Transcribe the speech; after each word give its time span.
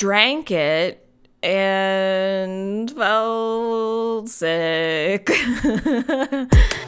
drank 0.00 0.50
it 0.50 1.06
and 1.42 2.90
felt 2.90 4.30
sick. 4.30 5.28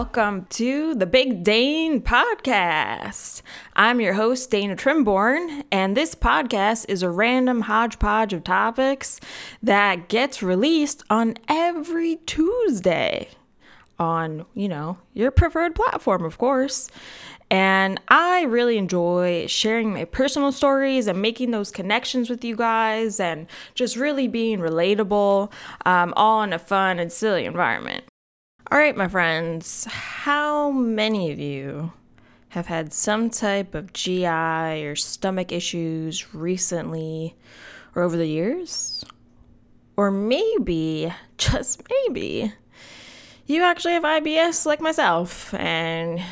welcome 0.00 0.46
to 0.48 0.94
the 0.94 1.04
Big 1.04 1.44
Dane 1.44 2.00
Podcast. 2.00 3.42
I'm 3.76 4.00
your 4.00 4.14
host, 4.14 4.50
Dana 4.50 4.74
Trimborn, 4.74 5.62
and 5.70 5.94
this 5.94 6.14
podcast 6.14 6.86
is 6.88 7.02
a 7.02 7.10
random 7.10 7.60
hodgepodge 7.60 8.32
of 8.32 8.42
topics 8.42 9.20
that 9.62 10.08
gets 10.08 10.42
released 10.42 11.02
on 11.10 11.34
every 11.48 12.16
Tuesday 12.24 13.28
on, 13.98 14.46
you 14.54 14.70
know, 14.70 14.96
your 15.12 15.30
preferred 15.30 15.74
platform, 15.74 16.24
of 16.24 16.38
course. 16.38 16.88
And 17.50 18.00
I 18.08 18.44
really 18.44 18.78
enjoy 18.78 19.48
sharing 19.48 19.92
my 19.92 20.06
personal 20.06 20.50
stories 20.50 21.08
and 21.08 21.20
making 21.20 21.50
those 21.50 21.70
connections 21.70 22.30
with 22.30 22.42
you 22.42 22.56
guys 22.56 23.20
and 23.20 23.48
just 23.74 23.96
really 23.96 24.28
being 24.28 24.60
relatable, 24.60 25.52
um, 25.84 26.14
all 26.16 26.42
in 26.42 26.54
a 26.54 26.58
fun 26.58 26.98
and 26.98 27.12
silly 27.12 27.44
environment. 27.44 28.04
All 28.72 28.78
right, 28.78 28.96
my 28.96 29.08
friends, 29.08 29.84
how 29.86 30.70
many 30.70 31.32
of 31.32 31.40
you 31.40 31.92
have 32.50 32.66
had 32.66 32.92
some 32.92 33.28
type 33.28 33.74
of 33.74 33.92
GI 33.92 34.26
or 34.28 34.94
stomach 34.94 35.50
issues 35.50 36.32
recently 36.32 37.34
or 37.96 38.02
over 38.02 38.16
the 38.16 38.28
years? 38.28 39.04
Or 39.96 40.12
maybe, 40.12 41.12
just 41.36 41.82
maybe, 41.90 42.52
you 43.46 43.64
actually 43.64 43.94
have 43.94 44.04
IBS 44.04 44.64
like 44.66 44.80
myself 44.80 45.52
and 45.54 46.22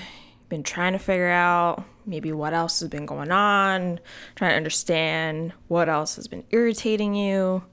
been 0.48 0.62
trying 0.62 0.92
to 0.92 1.00
figure 1.00 1.30
out 1.30 1.82
maybe 2.06 2.30
what 2.30 2.54
else 2.54 2.78
has 2.78 2.88
been 2.88 3.04
going 3.04 3.32
on, 3.32 3.98
trying 4.36 4.52
to 4.52 4.56
understand 4.56 5.52
what 5.66 5.88
else 5.88 6.14
has 6.14 6.28
been 6.28 6.44
irritating 6.50 7.16
you 7.16 7.64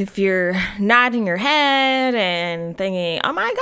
if 0.00 0.18
you're 0.18 0.54
nodding 0.78 1.26
your 1.26 1.36
head 1.36 2.14
and 2.14 2.76
thinking, 2.76 3.20
oh 3.22 3.34
my 3.34 3.54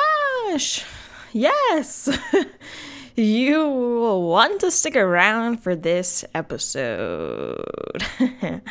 gosh, 0.46 0.84
yes, 1.32 2.08
you 3.16 3.68
will 3.68 4.22
want 4.22 4.60
to 4.60 4.70
stick 4.70 4.94
around 4.94 5.56
for 5.56 5.74
this 5.74 6.24
episode. 6.34 8.04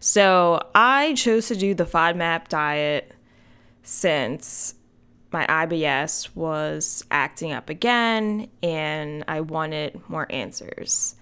so, 0.00 0.60
I 0.74 1.14
chose 1.14 1.48
to 1.48 1.56
do 1.56 1.72
the 1.74 1.86
FODMAP 1.86 2.48
diet 2.48 3.14
since 3.82 4.74
my 5.32 5.46
IBS 5.46 6.36
was 6.36 7.02
acting 7.10 7.52
up 7.52 7.70
again 7.70 8.48
and 8.62 9.24
I 9.26 9.40
wanted 9.40 10.00
more 10.10 10.30
answers. 10.30 11.16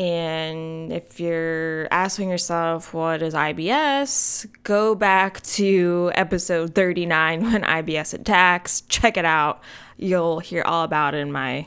And 0.00 0.92
if 0.92 1.20
you're 1.20 1.86
asking 1.90 2.30
yourself, 2.30 2.92
what 2.92 3.22
is 3.22 3.32
IBS? 3.32 4.46
Go 4.64 4.94
back 4.94 5.40
to 5.42 6.10
episode 6.14 6.74
39 6.74 7.42
when 7.52 7.62
IBS 7.62 8.14
attacks. 8.14 8.80
Check 8.82 9.16
it 9.16 9.24
out. 9.24 9.62
You'll 9.96 10.40
hear 10.40 10.62
all 10.62 10.82
about 10.84 11.14
it 11.14 11.18
in 11.18 11.30
my 11.30 11.66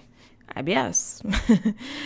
IBS. 0.57 1.23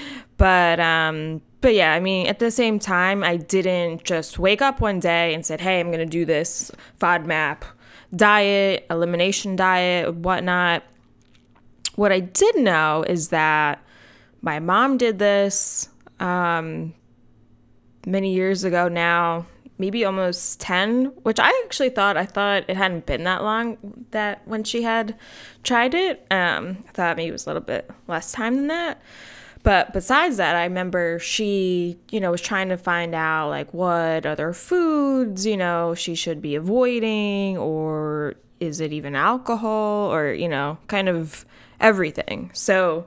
but, 0.37 0.79
um, 0.79 1.41
but 1.61 1.73
yeah, 1.73 1.93
I 1.93 1.99
mean, 1.99 2.27
at 2.27 2.39
the 2.39 2.51
same 2.51 2.77
time, 2.77 3.23
I 3.23 3.37
didn't 3.37 4.03
just 4.03 4.37
wake 4.37 4.61
up 4.61 4.79
one 4.79 4.99
day 4.99 5.33
and 5.33 5.43
said, 5.45 5.61
hey, 5.61 5.79
I'm 5.79 5.87
going 5.87 5.99
to 5.99 6.05
do 6.05 6.25
this 6.25 6.71
FODMAP 6.99 7.63
diet, 8.15 8.85
elimination 8.89 9.55
diet, 9.55 10.13
whatnot. 10.13 10.83
What 11.95 12.11
I 12.11 12.19
did 12.19 12.57
know 12.57 13.03
is 13.07 13.29
that 13.29 13.83
my 14.41 14.59
mom 14.59 14.97
did 14.97 15.19
this 15.19 15.89
um, 16.21 16.93
many 18.05 18.33
years 18.33 18.63
ago 18.63 18.87
now, 18.87 19.47
maybe 19.77 20.05
almost 20.05 20.59
10, 20.59 21.05
which 21.23 21.39
I 21.39 21.49
actually 21.65 21.89
thought, 21.89 22.15
I 22.15 22.25
thought 22.25 22.65
it 22.67 22.77
hadn't 22.77 23.07
been 23.07 23.23
that 23.23 23.43
long 23.43 23.77
that 24.11 24.47
when 24.47 24.63
she 24.63 24.83
had 24.83 25.17
tried 25.63 25.95
it. 25.95 26.25
Um, 26.29 26.83
I 26.87 26.91
thought 26.91 27.17
maybe 27.17 27.29
it 27.29 27.33
was 27.33 27.45
a 27.45 27.49
little 27.49 27.63
bit 27.63 27.89
less 28.07 28.31
time 28.31 28.55
than 28.55 28.67
that. 28.67 29.01
But 29.63 29.93
besides 29.93 30.37
that, 30.37 30.55
I 30.55 30.63
remember 30.63 31.19
she, 31.19 31.97
you 32.09 32.19
know, 32.19 32.31
was 32.31 32.41
trying 32.41 32.69
to 32.69 32.77
find 32.77 33.13
out 33.13 33.49
like 33.49 33.73
what 33.73 34.25
other 34.25 34.53
foods, 34.53 35.45
you 35.45 35.57
know, 35.57 35.93
she 35.93 36.15
should 36.15 36.41
be 36.41 36.55
avoiding 36.55 37.57
or 37.57 38.35
is 38.59 38.79
it 38.79 38.91
even 38.93 39.15
alcohol 39.15 40.11
or, 40.11 40.31
you 40.31 40.47
know, 40.47 40.77
kind 40.87 41.09
of 41.09 41.45
everything. 41.79 42.49
So, 42.53 43.05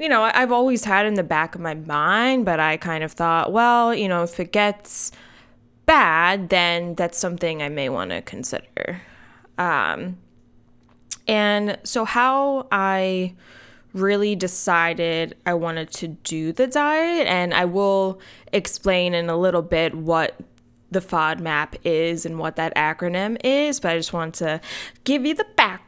you 0.00 0.08
know, 0.08 0.22
I've 0.22 0.50
always 0.50 0.84
had 0.84 1.04
in 1.04 1.14
the 1.14 1.22
back 1.22 1.54
of 1.54 1.60
my 1.60 1.74
mind, 1.74 2.46
but 2.46 2.58
I 2.58 2.78
kind 2.78 3.04
of 3.04 3.12
thought, 3.12 3.52
well, 3.52 3.94
you 3.94 4.08
know, 4.08 4.22
if 4.22 4.40
it 4.40 4.50
gets 4.50 5.12
bad, 5.84 6.48
then 6.48 6.94
that's 6.94 7.18
something 7.18 7.62
I 7.62 7.68
may 7.68 7.90
want 7.90 8.10
to 8.10 8.22
consider. 8.22 9.02
Um, 9.58 10.16
and 11.28 11.78
so, 11.84 12.06
how 12.06 12.66
I 12.72 13.34
really 13.92 14.34
decided 14.34 15.36
I 15.44 15.52
wanted 15.52 15.90
to 15.92 16.08
do 16.08 16.52
the 16.52 16.66
diet, 16.66 17.26
and 17.26 17.52
I 17.52 17.66
will 17.66 18.20
explain 18.54 19.12
in 19.12 19.28
a 19.28 19.36
little 19.36 19.62
bit 19.62 19.94
what 19.94 20.40
the 20.90 21.00
FODMAP 21.00 21.76
is 21.84 22.24
and 22.24 22.38
what 22.38 22.56
that 22.56 22.74
acronym 22.74 23.36
is, 23.44 23.80
but 23.80 23.92
I 23.92 23.96
just 23.96 24.14
want 24.14 24.34
to 24.36 24.60
give 25.04 25.26
you 25.26 25.34
the 25.34 25.46
background 25.56 25.79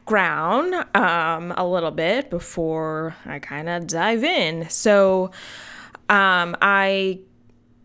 um, 0.93 1.53
a 1.57 1.65
little 1.65 1.91
bit 1.91 2.29
before 2.29 3.15
I 3.25 3.39
kind 3.39 3.69
of 3.69 3.87
dive 3.87 4.23
in. 4.23 4.69
So, 4.69 5.31
um, 6.09 6.55
I 6.61 7.19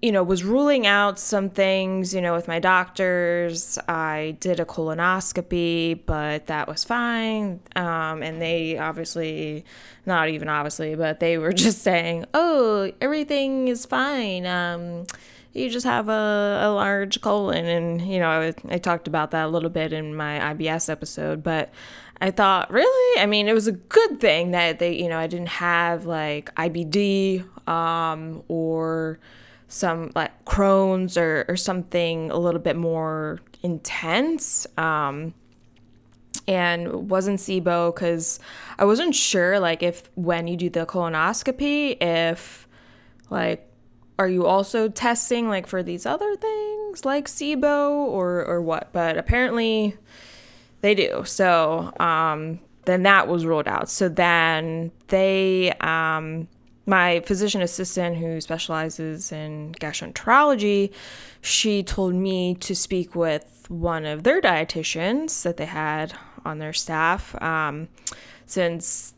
you 0.01 0.13
know, 0.13 0.23
was 0.23 0.45
ruling 0.45 0.87
out 0.87 1.19
some 1.19 1.51
things, 1.51 2.15
you 2.15 2.21
know, 2.21 2.33
with 2.33 2.47
my 2.47 2.61
doctors. 2.61 3.79
I 3.89 4.37
did 4.39 4.61
a 4.61 4.65
colonoscopy, 4.65 6.01
but 6.07 6.47
that 6.47 6.69
was 6.69 6.85
fine. 6.85 7.61
Um, 7.75 8.23
and 8.23 8.41
they 8.41 8.79
obviously, 8.79 9.65
not 10.07 10.29
even 10.29 10.49
obviously, 10.49 10.95
but 10.95 11.19
they 11.19 11.37
were 11.37 11.53
just 11.65 11.83
saying, 11.83 12.27
oh, 12.33 12.93
everything 13.01 13.67
is 13.67 13.87
fine. 13.87 14.47
Um, 14.47 15.07
you 15.53 15.69
just 15.69 15.87
have 15.87 16.09
a, 16.09 16.61
a 16.63 16.71
large 16.71 17.21
colon. 17.21 17.65
And, 17.65 18.01
you 18.01 18.21
know, 18.21 18.29
I, 18.29 18.55
I 18.69 18.79
talked 18.79 19.09
about 19.09 19.33
that 19.33 19.47
a 19.47 19.49
little 19.49 19.71
bit 19.71 19.93
in 19.93 20.15
my 20.15 20.39
IBS 20.55 20.89
episode, 20.89 21.43
but 21.43 21.71
I 22.21 22.31
thought, 22.31 22.71
really? 22.71 23.21
I 23.21 23.27
mean, 23.27 23.49
it 23.49 23.53
was 23.53 23.67
a 23.67 23.73
good 23.73 24.21
thing 24.21 24.51
that 24.51 24.79
they, 24.79 24.97
you 24.97 25.09
know, 25.09 25.19
I 25.19 25.27
didn't 25.27 25.49
have 25.49 26.05
like 26.05 26.53
IBD 26.57 27.45
um, 27.69 28.43
or 28.49 29.21
some 29.69 30.11
like 30.15 30.45
Crohn's 30.45 31.17
or, 31.17 31.45
or 31.49 31.57
something 31.57 32.31
a 32.31 32.37
little 32.37 32.61
bit 32.61 32.77
more 32.77 33.41
intense. 33.63 34.67
Um, 34.77 35.35
and 36.49 37.11
wasn't 37.11 37.39
SIBO 37.39 37.95
because 37.95 38.41
I 38.79 38.87
wasn't 38.87 39.15
sure 39.15 39.61
like 39.61 39.83
if 39.83 40.11
when 40.15 40.49
you 40.49 40.57
do 40.57 40.71
the 40.71 40.87
colonoscopy, 40.87 42.03
if 42.03 42.67
like 43.29 43.69
are 44.19 44.29
you 44.29 44.47
also 44.47 44.89
testing 44.89 45.49
like 45.49 45.67
for 45.67 45.83
these 45.83 46.07
other 46.07 46.35
things 46.37 47.05
like 47.05 47.29
SIBO 47.29 47.91
or 47.91 48.45
or 48.45 48.63
what? 48.63 48.89
But 48.93 49.19
apparently 49.19 49.99
they 50.81 50.95
do. 50.95 51.23
So 51.25 51.93
um, 52.01 52.61
then 52.85 53.03
that 53.05 53.29
was 53.29 53.45
ruled 53.45 53.69
out. 53.69 53.89
So 53.91 54.09
then 54.09 54.93
they 55.09 55.73
um, 55.81 56.49
my 56.87 57.21
physician 57.21 57.61
assistant 57.61 58.17
who 58.17 58.41
specializes 58.41 59.31
in 59.31 59.75
gastroenterology, 59.81 60.93
she 61.43 61.83
told 61.83 62.15
me 62.15 62.55
to 62.57 62.75
speak 62.75 63.15
with 63.15 63.67
one 63.69 64.07
of 64.07 64.23
their 64.23 64.41
dietitians 64.41 65.43
that 65.43 65.59
they 65.59 65.67
had 65.67 66.15
on 66.47 66.59
their 66.59 66.73
staff 66.73 67.35
since 68.47 69.15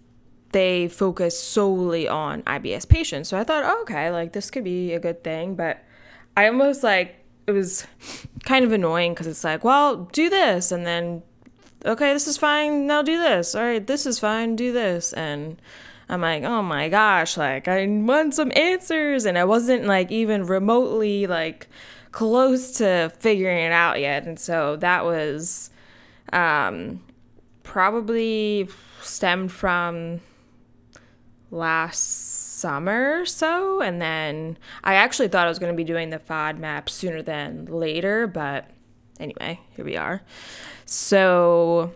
they 0.52 0.88
focus 0.88 1.40
solely 1.40 2.08
on 2.08 2.42
IBS 2.42 2.88
patients. 2.88 3.28
So 3.28 3.38
I 3.38 3.44
thought, 3.44 3.62
oh, 3.64 3.82
okay, 3.82 4.10
like 4.10 4.32
this 4.32 4.50
could 4.50 4.64
be 4.64 4.92
a 4.92 4.98
good 4.98 5.22
thing. 5.22 5.54
But 5.54 5.82
I 6.36 6.46
almost 6.46 6.82
like 6.82 7.16
it 7.46 7.52
was 7.52 7.86
kind 8.44 8.64
of 8.64 8.72
annoying 8.72 9.12
because 9.14 9.28
it's 9.28 9.44
like, 9.44 9.62
well, 9.62 10.08
do 10.12 10.28
this. 10.28 10.72
And 10.72 10.84
then, 10.84 11.22
okay, 11.84 12.12
this 12.12 12.26
is 12.26 12.36
fine. 12.36 12.86
Now 12.86 13.02
do 13.02 13.18
this. 13.18 13.54
All 13.54 13.62
right, 13.62 13.86
this 13.86 14.06
is 14.06 14.18
fine. 14.18 14.56
Do 14.56 14.72
this. 14.72 15.12
And 15.12 15.60
I'm 16.08 16.20
like, 16.20 16.42
oh 16.42 16.62
my 16.62 16.88
gosh, 16.88 17.36
like 17.36 17.68
I 17.68 17.86
want 17.86 18.34
some 18.34 18.52
answers. 18.56 19.24
And 19.24 19.38
I 19.38 19.44
wasn't 19.44 19.86
like 19.86 20.10
even 20.10 20.46
remotely 20.46 21.26
like 21.26 21.68
close 22.12 22.72
to 22.78 23.12
figuring 23.18 23.64
it 23.64 23.72
out 23.72 24.00
yet. 24.00 24.26
And 24.26 24.38
so 24.38 24.76
that 24.76 25.04
was 25.04 25.70
um, 26.32 27.00
probably 27.62 28.68
stemmed 29.02 29.52
from 29.52 30.20
last 31.50 32.58
summer 32.60 33.20
or 33.20 33.26
so. 33.26 33.80
And 33.80 34.00
then 34.02 34.58
I 34.84 34.94
actually 34.94 35.28
thought 35.28 35.46
I 35.46 35.48
was 35.48 35.58
going 35.58 35.72
to 35.72 35.76
be 35.76 35.84
doing 35.84 36.10
the 36.10 36.18
FODMAP 36.18 36.88
sooner 36.88 37.22
than 37.22 37.66
later, 37.66 38.26
but 38.26 38.70
anyway, 39.20 39.60
here 39.76 39.84
we 39.84 39.96
are. 39.96 40.22
So 40.86 41.92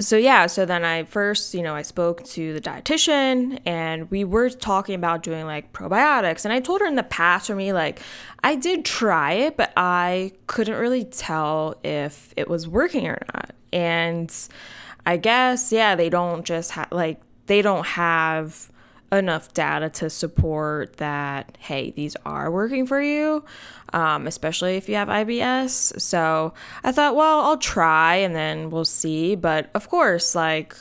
so 0.00 0.16
yeah, 0.16 0.46
so 0.46 0.64
then 0.64 0.84
I 0.84 1.04
first, 1.04 1.52
you 1.52 1.62
know, 1.62 1.74
I 1.74 1.82
spoke 1.82 2.24
to 2.24 2.54
the 2.54 2.60
dietitian 2.60 3.60
and 3.66 4.10
we 4.10 4.24
were 4.24 4.48
talking 4.48 4.94
about 4.94 5.22
doing 5.22 5.44
like 5.44 5.72
probiotics. 5.72 6.44
And 6.44 6.52
I 6.52 6.60
told 6.60 6.80
her 6.80 6.86
in 6.86 6.94
the 6.94 7.02
past 7.02 7.48
for 7.48 7.54
me, 7.54 7.72
like, 7.72 8.00
I 8.42 8.54
did 8.54 8.84
try 8.84 9.32
it, 9.34 9.56
but 9.56 9.72
I 9.76 10.32
couldn't 10.46 10.78
really 10.78 11.04
tell 11.04 11.78
if 11.84 12.32
it 12.36 12.48
was 12.48 12.66
working 12.66 13.06
or 13.06 13.22
not. 13.34 13.50
And 13.72 14.34
I 15.04 15.18
guess, 15.18 15.72
yeah, 15.72 15.94
they 15.94 16.08
don't 16.08 16.44
just 16.44 16.70
have, 16.70 16.90
like, 16.90 17.20
they 17.46 17.60
don't 17.60 17.86
have 17.86 18.71
enough 19.12 19.52
data 19.52 19.90
to 19.90 20.10
support 20.10 20.96
that, 20.96 21.56
hey, 21.60 21.90
these 21.90 22.16
are 22.24 22.50
working 22.50 22.86
for 22.86 23.00
you, 23.00 23.44
um, 23.92 24.26
especially 24.26 24.76
if 24.76 24.88
you 24.88 24.94
have 24.94 25.08
IBS. 25.08 26.00
So 26.00 26.54
I 26.82 26.92
thought, 26.92 27.14
well, 27.14 27.40
I'll 27.40 27.58
try 27.58 28.16
and 28.16 28.34
then 28.34 28.70
we'll 28.70 28.84
see. 28.84 29.36
But 29.36 29.70
of 29.74 29.88
course, 29.88 30.34
like, 30.34 30.74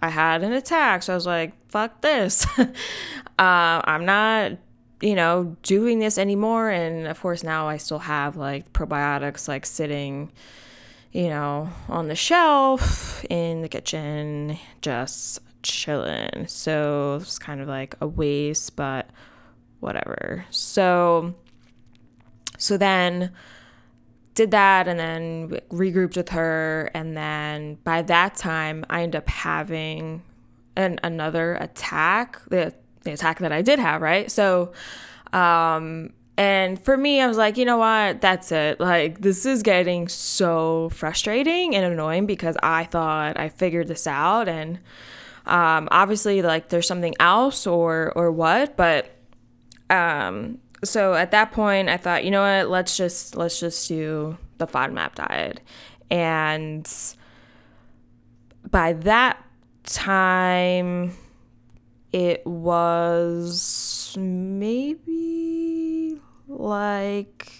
I 0.00 0.10
had 0.10 0.44
an 0.44 0.52
attack. 0.52 1.02
So 1.02 1.14
I 1.14 1.16
was 1.16 1.26
like, 1.26 1.52
fuck 1.70 2.02
this. 2.02 2.46
uh, 2.58 2.68
I'm 3.38 4.04
not 4.04 4.52
you 5.00 5.14
know, 5.14 5.56
doing 5.62 6.00
this 6.00 6.18
anymore. 6.18 6.70
And 6.70 7.06
of 7.06 7.20
course, 7.20 7.42
now 7.42 7.68
I 7.68 7.76
still 7.76 8.00
have 8.00 8.36
like 8.36 8.72
probiotics 8.72 9.46
like 9.46 9.64
sitting, 9.64 10.32
you 11.12 11.28
know, 11.28 11.70
on 11.88 12.08
the 12.08 12.16
shelf 12.16 13.24
in 13.30 13.62
the 13.62 13.68
kitchen, 13.68 14.58
just 14.82 15.40
chilling. 15.62 16.46
So 16.46 17.18
it's 17.20 17.38
kind 17.38 17.60
of 17.60 17.68
like 17.68 17.94
a 18.00 18.06
waste, 18.06 18.76
but 18.76 19.10
whatever. 19.80 20.44
So 20.50 21.34
so 22.56 22.76
then 22.76 23.32
did 24.34 24.50
that 24.52 24.86
and 24.88 24.98
then 24.98 25.60
regrouped 25.70 26.16
with 26.16 26.28
her 26.30 26.90
and 26.94 27.16
then 27.16 27.76
by 27.84 28.02
that 28.02 28.36
time 28.36 28.84
I 28.88 29.02
ended 29.02 29.18
up 29.18 29.28
having 29.28 30.22
an 30.76 31.00
another 31.02 31.54
attack, 31.54 32.40
the 32.48 32.74
the 33.02 33.12
attack 33.12 33.38
that 33.40 33.52
I 33.52 33.62
did 33.62 33.78
have, 33.78 34.02
right? 34.02 34.30
So 34.30 34.72
um 35.32 36.12
and 36.38 36.80
for 36.80 36.96
me, 36.96 37.20
I 37.20 37.26
was 37.26 37.36
like, 37.36 37.56
you 37.56 37.64
know 37.64 37.78
what? 37.78 38.20
That's 38.20 38.52
it. 38.52 38.78
Like, 38.78 39.22
this 39.22 39.44
is 39.44 39.64
getting 39.64 40.06
so 40.06 40.88
frustrating 40.90 41.74
and 41.74 41.84
annoying 41.84 42.26
because 42.26 42.56
I 42.62 42.84
thought 42.84 43.36
I 43.36 43.48
figured 43.48 43.88
this 43.88 44.06
out 44.06 44.46
and 44.48 44.78
um, 45.48 45.88
obviously, 45.90 46.42
like 46.42 46.68
there's 46.68 46.86
something 46.86 47.14
else 47.18 47.66
or 47.66 48.12
or 48.14 48.30
what, 48.30 48.76
but 48.76 49.10
um, 49.90 50.58
so 50.84 51.14
at 51.14 51.30
that 51.30 51.52
point, 51.52 51.88
I 51.88 51.96
thought, 51.96 52.24
you 52.24 52.30
know 52.30 52.42
what? 52.42 52.70
Let's 52.70 52.96
just 52.96 53.36
let's 53.36 53.58
just 53.58 53.88
do 53.88 54.36
the 54.58 54.66
FODMAP 54.66 55.14
diet, 55.14 55.60
and 56.10 56.88
by 58.70 58.92
that 58.92 59.42
time, 59.84 61.12
it 62.12 62.46
was 62.46 64.14
maybe 64.18 66.20
like 66.46 67.50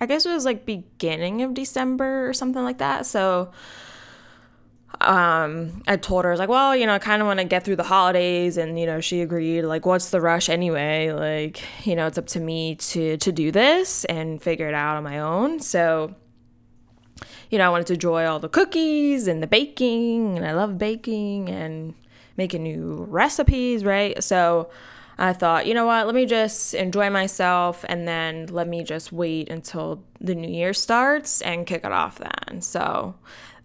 I 0.00 0.06
guess 0.06 0.26
it 0.26 0.32
was 0.32 0.44
like 0.44 0.64
beginning 0.64 1.42
of 1.42 1.54
December 1.54 2.28
or 2.28 2.32
something 2.32 2.62
like 2.62 2.78
that. 2.78 3.06
So 3.06 3.50
um, 5.00 5.82
I 5.86 5.96
told 5.96 6.24
her, 6.24 6.30
I 6.30 6.32
was 6.32 6.40
like, 6.40 6.48
well, 6.48 6.74
you 6.74 6.86
know, 6.86 6.94
I 6.94 6.98
kind 6.98 7.22
of 7.22 7.26
want 7.26 7.38
to 7.38 7.44
get 7.44 7.64
through 7.64 7.76
the 7.76 7.84
holidays. 7.84 8.56
And, 8.56 8.78
you 8.78 8.86
know, 8.86 9.00
she 9.00 9.20
agreed, 9.20 9.62
like, 9.62 9.86
what's 9.86 10.10
the 10.10 10.20
rush 10.20 10.48
anyway? 10.48 11.12
Like, 11.12 11.62
you 11.86 11.94
know, 11.94 12.06
it's 12.06 12.18
up 12.18 12.26
to 12.28 12.40
me 12.40 12.74
to, 12.76 13.16
to 13.18 13.32
do 13.32 13.52
this 13.52 14.04
and 14.06 14.42
figure 14.42 14.68
it 14.68 14.74
out 14.74 14.96
on 14.96 15.04
my 15.04 15.20
own. 15.20 15.60
So, 15.60 16.14
you 17.50 17.58
know, 17.58 17.66
I 17.66 17.68
wanted 17.68 17.86
to 17.88 17.94
enjoy 17.94 18.26
all 18.26 18.40
the 18.40 18.48
cookies 18.48 19.28
and 19.28 19.42
the 19.42 19.46
baking. 19.46 20.36
And 20.36 20.46
I 20.46 20.52
love 20.52 20.78
baking 20.78 21.48
and 21.48 21.94
making 22.36 22.62
new 22.62 23.06
recipes, 23.08 23.84
right? 23.84 24.22
So 24.22 24.70
I 25.18 25.32
thought, 25.32 25.66
you 25.66 25.74
know 25.74 25.84
what, 25.84 26.06
let 26.06 26.14
me 26.14 26.26
just 26.26 26.74
enjoy 26.74 27.10
myself 27.10 27.84
and 27.88 28.06
then 28.06 28.46
let 28.46 28.68
me 28.68 28.84
just 28.84 29.12
wait 29.12 29.50
until 29.50 30.04
the 30.20 30.34
new 30.34 30.48
year 30.48 30.72
starts 30.72 31.42
and 31.42 31.66
kick 31.66 31.84
it 31.84 31.90
off 31.90 32.18
then. 32.18 32.62
So 32.62 33.16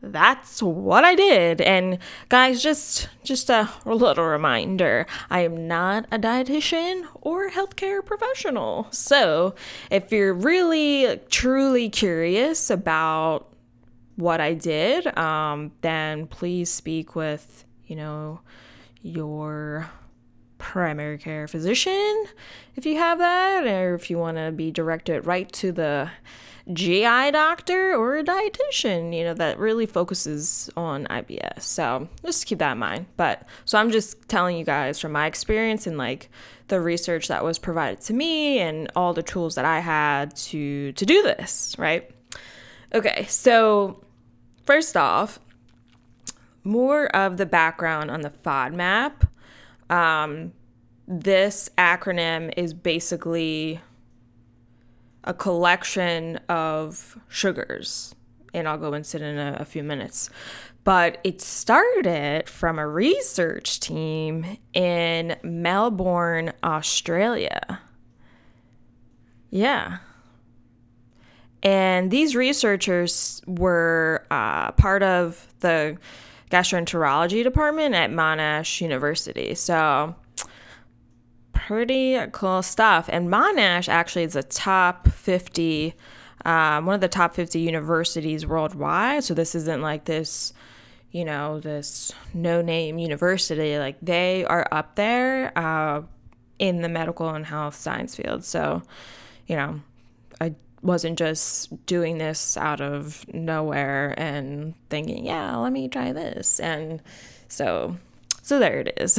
that's 0.03 0.61
what 0.61 1.05
I 1.05 1.15
did. 1.15 1.61
And 1.61 1.97
guys, 2.27 2.61
just 2.61 3.07
just 3.23 3.49
a 3.49 3.69
little 3.85 4.25
reminder, 4.25 5.07
I 5.29 5.41
am 5.41 5.65
not 5.67 6.05
a 6.11 6.19
dietitian 6.19 7.05
or 7.21 7.49
healthcare 7.49 8.05
professional. 8.05 8.87
So, 8.91 9.55
if 9.89 10.11
you're 10.11 10.33
really 10.33 11.21
truly 11.29 11.89
curious 11.89 12.69
about 12.69 13.53
what 14.17 14.41
I 14.41 14.53
did, 14.53 15.17
um, 15.17 15.71
then 15.81 16.27
please 16.27 16.69
speak 16.69 17.15
with, 17.15 17.63
you 17.85 17.95
know, 17.95 18.41
your 19.01 19.89
primary 20.57 21.17
care 21.17 21.47
physician 21.47 22.25
if 22.75 22.85
you 22.85 22.97
have 22.97 23.19
that, 23.19 23.65
or 23.65 23.95
if 23.95 24.09
you 24.09 24.17
want 24.17 24.37
to 24.37 24.51
be 24.51 24.71
directed 24.71 25.25
right 25.25 25.51
to 25.53 25.71
the 25.71 26.09
GI 26.71 27.31
doctor 27.31 27.93
or 27.93 28.17
a 28.17 28.23
dietitian, 28.23 29.15
you 29.15 29.25
know, 29.25 29.33
that 29.33 29.59
really 29.59 29.85
focuses 29.85 30.69
on 30.77 31.05
IBS. 31.07 31.61
So 31.61 32.07
just 32.23 32.45
keep 32.45 32.59
that 32.59 32.73
in 32.73 32.77
mind. 32.77 33.07
But 33.17 33.45
so 33.65 33.77
I'm 33.77 33.91
just 33.91 34.29
telling 34.29 34.57
you 34.57 34.63
guys 34.63 34.99
from 34.99 35.11
my 35.11 35.27
experience 35.27 35.87
and 35.87 35.97
like 35.97 36.29
the 36.69 36.79
research 36.79 37.27
that 37.27 37.43
was 37.43 37.59
provided 37.59 37.99
to 38.01 38.13
me 38.13 38.59
and 38.59 38.89
all 38.95 39.13
the 39.13 39.23
tools 39.23 39.55
that 39.55 39.65
I 39.65 39.79
had 39.79 40.35
to 40.37 40.93
to 40.93 41.05
do 41.05 41.21
this, 41.21 41.75
right? 41.77 42.09
Okay, 42.93 43.25
so 43.27 44.01
first 44.65 44.95
off, 44.95 45.39
more 46.63 47.07
of 47.15 47.37
the 47.37 47.45
background 47.45 48.09
on 48.09 48.21
the 48.21 48.29
FODMAP. 48.29 49.27
Um, 49.89 50.53
this 51.07 51.69
acronym 51.77 52.53
is 52.55 52.73
basically 52.73 53.81
a 55.23 55.33
collection 55.33 56.37
of 56.49 57.17
sugars. 57.29 58.13
And 58.53 58.67
I'll 58.67 58.77
go 58.77 58.93
into 58.93 59.17
it 59.17 59.23
in 59.23 59.37
a, 59.37 59.57
a 59.59 59.65
few 59.65 59.83
minutes. 59.83 60.29
But 60.83 61.19
it 61.23 61.41
started 61.41 62.49
from 62.49 62.77
a 62.77 62.87
research 62.87 63.79
team 63.79 64.57
in 64.73 65.37
Melbourne, 65.41 66.51
Australia. 66.63 67.79
Yeah. 69.49 69.99
And 71.61 72.11
these 72.11 72.35
researchers 72.35 73.41
were 73.47 74.25
uh, 74.29 74.73
part 74.73 75.03
of 75.03 75.47
the 75.61 75.97
gastroenterology 76.51 77.43
department 77.43 77.95
at 77.95 78.11
Monash 78.11 78.81
University. 78.81 79.55
So 79.55 80.15
pretty 81.53 82.17
cool 82.31 82.61
stuff. 82.61 83.09
And 83.11 83.29
Monash 83.29 83.87
actually 83.87 84.23
is 84.23 84.35
a 84.35 84.43
top 84.43 85.07
50, 85.07 85.93
um, 86.45 86.85
one 86.85 86.95
of 86.95 87.01
the 87.01 87.07
top 87.07 87.35
50 87.35 87.59
universities 87.59 88.45
worldwide. 88.45 89.23
So 89.23 89.33
this 89.33 89.55
isn't 89.55 89.81
like 89.81 90.05
this, 90.05 90.53
you 91.11 91.23
know, 91.23 91.59
this 91.59 92.11
no 92.33 92.61
name 92.61 92.97
university. 92.97 93.77
Like 93.77 93.97
they 94.01 94.43
are 94.45 94.67
up 94.71 94.95
there 94.95 95.57
uh, 95.57 96.01
in 96.59 96.81
the 96.81 96.89
medical 96.89 97.29
and 97.29 97.45
health 97.45 97.75
science 97.75 98.15
field. 98.15 98.43
So, 98.43 98.81
you 99.47 99.55
know, 99.55 99.79
I 100.41 100.55
wasn't 100.81 101.17
just 101.17 101.85
doing 101.85 102.17
this 102.17 102.57
out 102.57 102.81
of 102.81 103.25
nowhere 103.33 104.13
and 104.17 104.73
thinking, 104.89 105.25
yeah, 105.25 105.55
let 105.55 105.71
me 105.71 105.87
try 105.87 106.11
this. 106.11 106.59
And 106.59 107.01
so 107.47 107.97
so 108.43 108.59
there 108.59 108.81
it 108.81 108.93
is. 108.97 109.17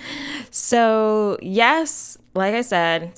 so, 0.50 1.38
yes, 1.42 2.16
like 2.34 2.54
I 2.54 2.62
said, 2.62 3.12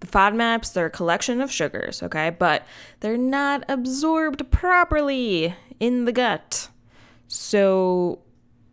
the 0.00 0.06
FODMAPs, 0.06 0.74
they're 0.74 0.86
a 0.86 0.90
collection 0.90 1.40
of 1.40 1.50
sugars, 1.50 2.02
okay? 2.02 2.30
But 2.30 2.66
they're 3.00 3.16
not 3.16 3.64
absorbed 3.66 4.50
properly 4.50 5.56
in 5.80 6.04
the 6.04 6.12
gut. 6.12 6.68
So, 7.28 8.20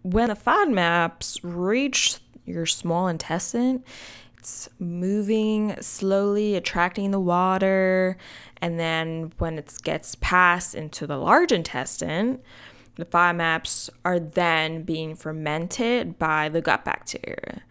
when 0.01 0.27
the 0.27 0.35
FODMAPs 0.35 1.39
reach 1.41 2.17
your 2.43 2.65
small 2.65 3.07
intestine, 3.07 3.81
it's 4.37 4.67
moving 4.77 5.81
slowly, 5.81 6.55
attracting 6.55 7.11
the 7.11 7.21
water. 7.21 8.17
And 8.57 8.77
then 8.77 9.31
when 9.37 9.57
it 9.57 9.73
gets 9.81 10.15
passed 10.15 10.75
into 10.75 11.07
the 11.07 11.17
large 11.17 11.53
intestine, 11.53 12.41
the 12.95 13.05
FODMAPs 13.05 13.89
are 14.03 14.19
then 14.19 14.83
being 14.83 15.15
fermented 15.15 16.17
by 16.17 16.49
the 16.49 16.61
gut 16.61 16.85
bacteria. 16.85 17.61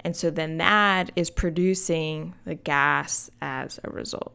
And 0.00 0.14
so 0.14 0.30
then 0.30 0.58
that 0.58 1.10
is 1.16 1.30
producing 1.30 2.34
the 2.44 2.54
gas 2.54 3.30
as 3.40 3.80
a 3.82 3.90
result. 3.90 4.34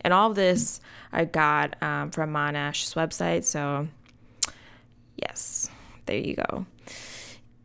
And 0.00 0.12
all 0.12 0.30
of 0.30 0.36
this 0.36 0.80
I 1.12 1.24
got 1.24 1.80
um, 1.82 2.10
from 2.10 2.32
Monash's 2.32 2.94
website. 2.94 3.44
So, 3.44 3.88
yes, 5.16 5.70
there 6.06 6.16
you 6.16 6.36
go. 6.36 6.66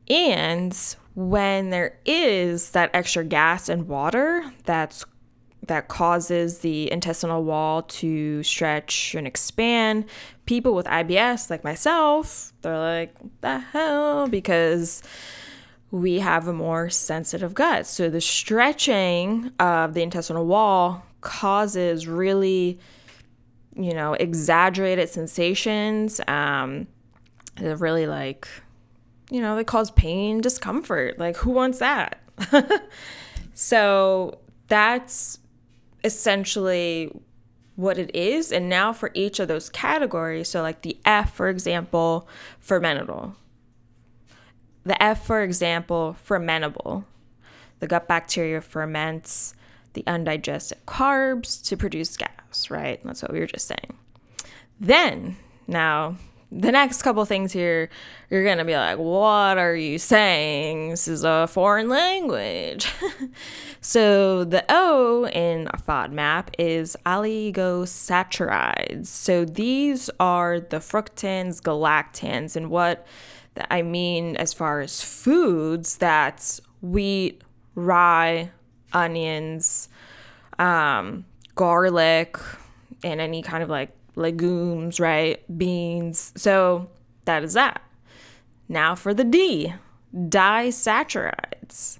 And 0.07 0.77
when 1.15 1.69
there 1.69 1.97
is 2.05 2.71
that 2.71 2.91
extra 2.93 3.23
gas 3.23 3.69
and 3.69 3.87
water 3.87 4.51
that's 4.65 5.05
that 5.67 5.87
causes 5.87 6.59
the 6.59 6.91
intestinal 6.91 7.43
wall 7.43 7.83
to 7.83 8.43
stretch 8.43 9.15
and 9.15 9.25
expand. 9.25 10.05
People 10.45 10.75
with 10.75 10.85
IBS, 10.87 11.49
like 11.49 11.63
myself, 11.63 12.53
they're 12.61 12.77
like, 12.77 13.15
the 13.41 13.59
hell? 13.59 14.27
Because 14.27 15.01
we 15.91 16.19
have 16.19 16.47
a 16.47 16.53
more 16.53 16.89
sensitive 16.89 17.53
gut. 17.53 17.85
So 17.85 18.09
the 18.09 18.19
stretching 18.19 19.51
of 19.59 19.93
the 19.93 20.01
intestinal 20.01 20.45
wall 20.45 21.05
causes 21.21 22.07
really, 22.07 22.79
you 23.75 23.93
know, 23.93 24.13
exaggerated 24.13 25.09
sensations. 25.09 26.19
Um, 26.27 26.87
they're 27.55 27.77
really 27.77 28.07
like, 28.07 28.47
you 29.29 29.39
know, 29.39 29.55
they 29.55 29.63
cause 29.63 29.91
pain, 29.91 30.41
discomfort. 30.41 31.19
Like, 31.19 31.37
who 31.37 31.51
wants 31.51 31.79
that? 31.79 32.19
so 33.53 34.39
that's 34.67 35.39
essentially 36.03 37.11
what 37.75 37.97
it 37.97 38.13
is. 38.15 38.51
And 38.51 38.69
now 38.69 38.93
for 38.93 39.11
each 39.13 39.39
of 39.39 39.47
those 39.47 39.69
categories, 39.69 40.49
so 40.49 40.61
like 40.61 40.81
the 40.81 40.97
F, 41.05 41.33
for 41.33 41.49
example, 41.49 42.27
fermentable. 42.65 43.35
The 44.85 45.01
F, 45.01 45.25
for 45.25 45.41
example, 45.41 46.15
fermentable. 46.27 47.05
The 47.79 47.87
gut 47.87 48.07
bacteria 48.07 48.61
ferments 48.61 49.55
the 49.93 50.03
undigested 50.07 50.79
carbs 50.85 51.63
to 51.67 51.77
produce 51.77 52.17
gas, 52.17 52.69
right? 52.69 52.99
That's 53.03 53.21
what 53.21 53.31
we 53.31 53.39
were 53.39 53.47
just 53.47 53.67
saying. 53.67 53.97
Then, 54.79 55.37
now 55.67 56.17
the 56.55 56.71
next 56.71 57.01
couple 57.01 57.25
things 57.25 57.51
here, 57.51 57.89
you're 58.29 58.45
gonna 58.45 58.63
be 58.63 58.75
like, 58.75 58.99
what 58.99 59.57
are 59.57 59.75
you 59.75 59.97
saying? 59.97 60.91
This 60.91 61.07
is 61.07 61.23
a 61.23 61.47
foreign 61.47 61.89
language. 61.89 62.87
so 63.81 64.43
the 64.43 64.63
O 64.69 65.25
in 65.27 65.67
a 65.73 65.77
FODMAP 65.77 66.49
is 66.59 66.95
oligosaccharides. 67.05 69.07
So 69.07 69.45
these 69.45 70.11
are 70.19 70.59
the 70.59 70.77
fructans, 70.77 71.59
galactans, 71.59 72.55
and 72.55 72.69
what 72.69 73.07
I 73.71 73.81
mean 73.81 74.37
as 74.37 74.53
far 74.53 74.81
as 74.81 75.01
foods, 75.01 75.97
that's 75.97 76.61
wheat, 76.81 77.41
rye, 77.73 78.51
onions, 78.93 79.89
um, 80.59 81.25
garlic, 81.55 82.37
and 83.03 83.19
any 83.19 83.41
kind 83.41 83.63
of 83.63 83.69
like 83.69 83.89
legumes, 84.15 84.99
right? 84.99 85.41
Beans. 85.57 86.33
So 86.35 86.89
that 87.25 87.43
is 87.43 87.53
that. 87.53 87.81
Now 88.67 88.95
for 88.95 89.13
the 89.13 89.23
D, 89.23 89.73
disaccharides. 90.15 91.99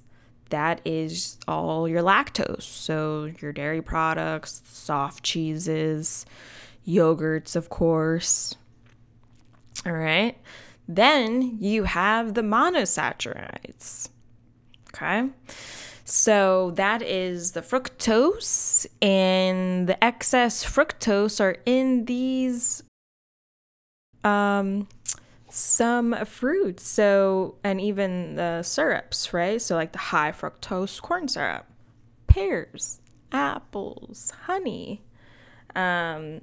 That 0.50 0.80
is 0.84 1.38
all 1.48 1.88
your 1.88 2.02
lactose. 2.02 2.62
So 2.62 3.32
your 3.40 3.52
dairy 3.52 3.82
products, 3.82 4.62
soft 4.66 5.24
cheeses, 5.24 6.26
yogurts, 6.86 7.56
of 7.56 7.68
course. 7.70 8.54
All 9.84 9.92
right. 9.92 10.36
Then 10.86 11.58
you 11.60 11.84
have 11.84 12.34
the 12.34 12.42
monosaccharides. 12.42 14.10
Okay. 14.94 15.28
So 16.04 16.72
that 16.72 17.02
is 17.02 17.52
the 17.52 17.62
fructose, 17.62 18.86
and 19.00 19.88
the 19.88 20.02
excess 20.04 20.64
fructose 20.64 21.40
are 21.40 21.56
in 21.64 22.04
these 22.04 22.82
um 24.22 24.88
some 25.48 26.14
fruits. 26.24 26.86
So 26.86 27.56
and 27.64 27.80
even 27.80 28.34
the 28.34 28.62
syrups, 28.62 29.32
right? 29.32 29.60
So 29.62 29.76
like 29.76 29.92
the 29.92 29.98
high 29.98 30.32
fructose 30.32 31.00
corn 31.00 31.28
syrup, 31.28 31.66
pears, 32.26 33.00
apples, 33.32 34.32
honey, 34.46 35.02
um, 35.74 36.40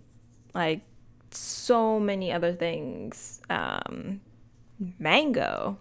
like 0.53 0.81
so 1.31 1.99
many 1.99 2.31
other 2.31 2.53
things. 2.53 3.41
Um, 3.49 4.21
mango, 4.97 5.77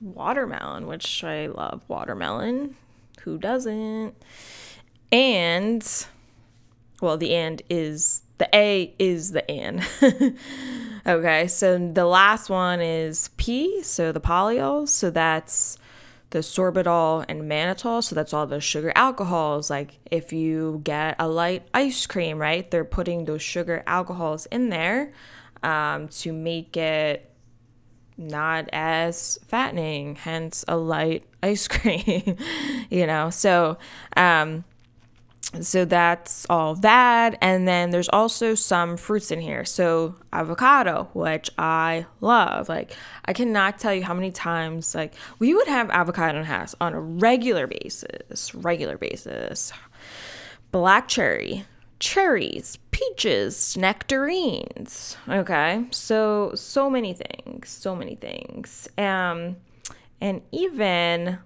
watermelon, 0.00 0.86
which 0.86 1.22
I 1.22 1.46
love 1.46 1.82
watermelon. 1.88 2.76
Who 3.24 3.38
doesn't? 3.38 4.14
And, 5.10 6.06
well, 7.00 7.16
the 7.16 7.34
and 7.34 7.62
is 7.68 8.22
the 8.38 8.48
A 8.54 8.94
is 8.98 9.32
the 9.32 9.48
and. 9.50 9.86
okay, 11.06 11.46
so 11.46 11.78
the 11.78 12.06
last 12.06 12.50
one 12.50 12.80
is 12.80 13.28
P, 13.36 13.82
so 13.82 14.10
the 14.10 14.20
polyols. 14.20 14.88
So 14.88 15.10
that's 15.10 15.78
the 16.30 16.40
sorbitol 16.40 17.24
and 17.28 17.42
mannitol. 17.42 18.02
So 18.02 18.14
that's 18.14 18.32
all 18.32 18.46
the 18.46 18.60
sugar 18.60 18.92
alcohols. 18.96 19.70
Like 19.70 19.98
if 20.10 20.32
you 20.32 20.80
get 20.82 21.16
a 21.18 21.28
light 21.28 21.68
ice 21.72 22.06
cream, 22.06 22.38
right? 22.38 22.68
They're 22.70 22.84
putting 22.84 23.26
those 23.26 23.42
sugar 23.42 23.82
alcohols 23.86 24.46
in 24.46 24.70
there 24.70 25.12
um, 25.62 26.08
to 26.08 26.32
make 26.32 26.76
it 26.76 27.30
not 28.16 28.68
as 28.72 29.38
fattening, 29.46 30.16
hence 30.16 30.64
a 30.68 30.76
light 30.76 31.24
ice 31.42 31.68
cream, 31.68 32.36
you 32.90 33.06
know. 33.06 33.30
So, 33.30 33.78
um, 34.16 34.64
so 35.60 35.84
that's 35.84 36.46
all 36.48 36.74
that. 36.76 37.36
And 37.42 37.68
then 37.68 37.90
there's 37.90 38.08
also 38.08 38.54
some 38.54 38.96
fruits 38.96 39.30
in 39.30 39.40
here. 39.40 39.64
So, 39.64 40.14
avocado, 40.32 41.10
which 41.12 41.50
I 41.58 42.06
love. 42.20 42.68
Like, 42.68 42.96
I 43.26 43.32
cannot 43.32 43.78
tell 43.78 43.92
you 43.92 44.02
how 44.02 44.14
many 44.14 44.30
times, 44.30 44.94
like, 44.94 45.14
we 45.38 45.52
would 45.52 45.68
have 45.68 45.90
avocado 45.90 46.38
in 46.38 46.44
house 46.44 46.74
on 46.80 46.94
a 46.94 47.00
regular 47.00 47.66
basis, 47.66 48.54
regular 48.54 48.96
basis. 48.96 49.72
Black 50.70 51.06
cherry, 51.06 51.66
cherries, 51.98 52.78
peaches, 52.92 53.76
nectarines. 53.76 55.16
Okay, 55.28 55.84
so 55.90 56.52
so 56.54 56.88
many 56.88 57.14
things, 57.14 57.68
so 57.68 57.96
many 57.96 58.14
things, 58.14 58.88
um, 58.96 59.56
and 60.20 60.42
even 60.52 61.38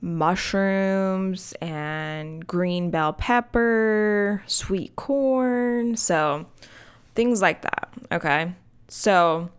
mushrooms 0.00 1.54
and 1.60 2.46
green 2.46 2.90
bell 2.90 3.12
pepper, 3.12 4.42
sweet 4.46 4.94
corn, 4.94 5.96
so 5.96 6.46
things 7.16 7.42
like 7.42 7.62
that. 7.62 7.88
Okay, 8.12 8.54
so 8.86 9.50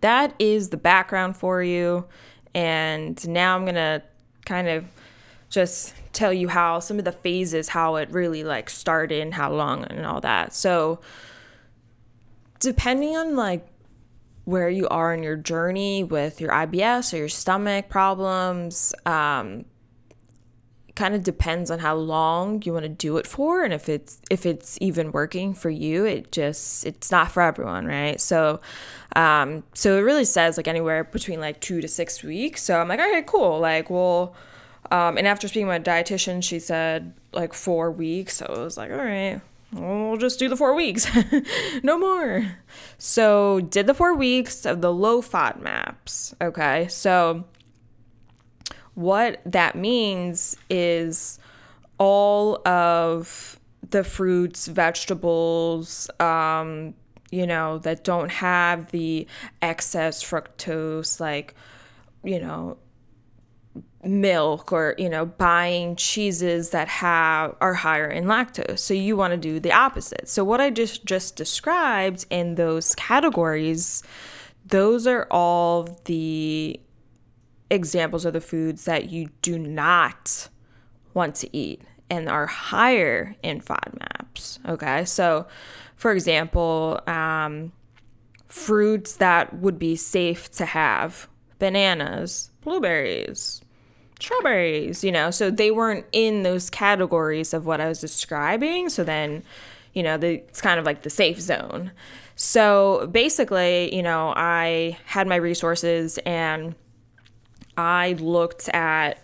that 0.00 0.34
is 0.40 0.70
the 0.70 0.76
background 0.76 1.36
for 1.36 1.62
you, 1.62 2.04
and 2.54 3.28
now 3.28 3.54
I'm 3.54 3.64
gonna 3.64 4.02
kind 4.44 4.68
of 4.68 4.84
just 5.48 5.94
tell 6.12 6.32
you 6.32 6.48
how 6.48 6.80
some 6.80 6.98
of 6.98 7.04
the 7.04 7.12
phases, 7.12 7.68
how 7.68 7.96
it 7.96 8.10
really 8.10 8.44
like 8.44 8.68
started 8.68 9.20
and 9.20 9.34
how 9.34 9.52
long 9.52 9.84
and 9.84 10.04
all 10.04 10.20
that. 10.20 10.52
So 10.54 11.00
depending 12.60 13.16
on 13.16 13.36
like 13.36 13.66
where 14.44 14.68
you 14.68 14.88
are 14.88 15.14
in 15.14 15.22
your 15.22 15.36
journey 15.36 16.04
with 16.04 16.40
your 16.40 16.50
IBS 16.50 17.12
or 17.12 17.18
your 17.18 17.28
stomach 17.28 17.88
problems, 17.88 18.94
um, 19.06 19.64
kind 20.98 21.14
of 21.14 21.22
depends 21.22 21.70
on 21.70 21.78
how 21.78 21.94
long 21.94 22.60
you 22.64 22.72
want 22.72 22.82
to 22.82 22.88
do 22.88 23.18
it 23.18 23.26
for 23.26 23.62
and 23.62 23.72
if 23.72 23.88
it's 23.88 24.20
if 24.30 24.44
it's 24.44 24.76
even 24.80 25.12
working 25.12 25.54
for 25.54 25.70
you 25.70 26.04
it 26.04 26.32
just 26.32 26.84
it's 26.84 27.12
not 27.12 27.30
for 27.30 27.40
everyone 27.40 27.86
right? 27.86 28.20
So 28.20 28.60
um 29.14 29.62
so 29.74 29.96
it 29.96 30.00
really 30.00 30.24
says 30.24 30.56
like 30.56 30.66
anywhere 30.66 31.04
between 31.04 31.38
like 31.38 31.60
two 31.60 31.80
to 31.80 31.86
six 31.86 32.24
weeks. 32.24 32.64
So 32.64 32.80
i'm 32.80 32.88
like 32.88 32.98
okay 32.98 33.22
cool. 33.24 33.60
Like 33.60 33.90
well 33.90 34.34
um, 34.90 35.18
and 35.18 35.26
after 35.26 35.48
speaking 35.48 35.68
with 35.68 35.86
a 35.86 35.90
dietitian, 35.90 36.42
she 36.42 36.58
said 36.58 37.14
like 37.32 37.52
four 37.52 37.90
weeks. 37.90 38.36
So 38.36 38.46
I 38.46 38.58
was 38.58 38.76
like, 38.76 38.90
all 38.90 38.96
right, 38.96 39.40
we'll 39.72 40.16
just 40.16 40.38
do 40.38 40.48
the 40.48 40.56
four 40.56 40.74
weeks, 40.74 41.06
no 41.82 41.98
more. 41.98 42.58
So 42.96 43.60
did 43.60 43.86
the 43.86 43.94
four 43.94 44.14
weeks 44.14 44.64
of 44.64 44.80
the 44.80 44.92
low 44.92 45.20
FODMAPs. 45.20 46.34
Okay, 46.40 46.88
so 46.88 47.44
what 48.94 49.40
that 49.44 49.76
means 49.76 50.56
is 50.68 51.38
all 51.98 52.66
of 52.66 53.60
the 53.90 54.04
fruits, 54.04 54.66
vegetables, 54.66 56.10
um, 56.20 56.94
you 57.30 57.46
know, 57.46 57.78
that 57.78 58.04
don't 58.04 58.30
have 58.30 58.90
the 58.90 59.26
excess 59.60 60.22
fructose, 60.22 61.20
like, 61.20 61.54
you 62.24 62.40
know, 62.40 62.78
milk 64.04 64.72
or 64.72 64.94
you 64.96 65.08
know 65.08 65.26
buying 65.26 65.96
cheeses 65.96 66.70
that 66.70 66.86
have 66.86 67.54
are 67.60 67.74
higher 67.74 68.08
in 68.08 68.26
lactose 68.26 68.78
so 68.78 68.94
you 68.94 69.16
want 69.16 69.32
to 69.32 69.36
do 69.36 69.58
the 69.58 69.72
opposite 69.72 70.28
so 70.28 70.44
what 70.44 70.60
i 70.60 70.70
just 70.70 71.04
just 71.04 71.34
described 71.34 72.24
in 72.30 72.54
those 72.54 72.94
categories 72.94 74.04
those 74.64 75.06
are 75.06 75.26
all 75.30 75.98
the 76.04 76.78
examples 77.70 78.24
of 78.24 78.32
the 78.32 78.40
foods 78.40 78.84
that 78.84 79.10
you 79.10 79.28
do 79.42 79.58
not 79.58 80.48
want 81.14 81.34
to 81.36 81.56
eat 81.56 81.82
and 82.10 82.28
are 82.28 82.46
higher 82.46 83.36
in 83.42 83.60
FODMAPs. 83.60 84.58
Okay, 84.66 85.04
so 85.04 85.46
for 85.96 86.12
example, 86.12 87.00
um, 87.06 87.72
fruits 88.46 89.16
that 89.16 89.54
would 89.58 89.78
be 89.78 89.96
safe 89.96 90.50
to 90.52 90.64
have 90.64 91.28
bananas, 91.58 92.50
blueberries, 92.62 93.62
strawberries, 94.20 95.04
you 95.04 95.12
know. 95.12 95.30
So 95.30 95.50
they 95.50 95.70
weren't 95.70 96.06
in 96.12 96.42
those 96.42 96.70
categories 96.70 97.54
of 97.54 97.66
what 97.66 97.80
I 97.80 97.88
was 97.88 98.00
describing. 98.00 98.88
So 98.88 99.04
then, 99.04 99.42
you 99.94 100.02
know, 100.02 100.16
the, 100.16 100.34
it's 100.34 100.60
kind 100.60 100.78
of 100.78 100.86
like 100.86 101.02
the 101.02 101.10
safe 101.10 101.40
zone. 101.40 101.92
So 102.36 103.08
basically, 103.10 103.94
you 103.94 104.02
know, 104.02 104.32
I 104.36 104.98
had 105.06 105.26
my 105.26 105.36
resources 105.36 106.18
and 106.18 106.74
I 107.76 108.12
looked 108.14 108.68
at, 108.70 109.22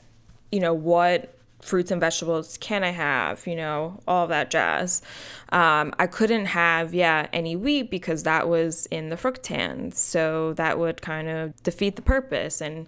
you 0.50 0.60
know, 0.60 0.74
what 0.74 1.36
fruits 1.64 1.90
and 1.90 2.00
vegetables 2.00 2.58
can 2.58 2.84
I 2.84 2.90
have? 2.90 3.46
You 3.46 3.56
know, 3.56 4.00
all 4.06 4.26
that 4.28 4.50
jazz. 4.50 5.02
Um, 5.50 5.94
I 5.98 6.06
couldn't 6.06 6.46
have, 6.46 6.94
yeah, 6.94 7.28
any 7.32 7.56
wheat 7.56 7.90
because 7.90 8.24
that 8.24 8.48
was 8.48 8.86
in 8.86 9.08
the 9.08 9.16
fructans. 9.16 9.94
So 9.94 10.52
that 10.54 10.78
would 10.78 11.02
kind 11.02 11.28
of 11.28 11.62
defeat 11.62 11.96
the 11.96 12.02
purpose. 12.02 12.60
And 12.60 12.86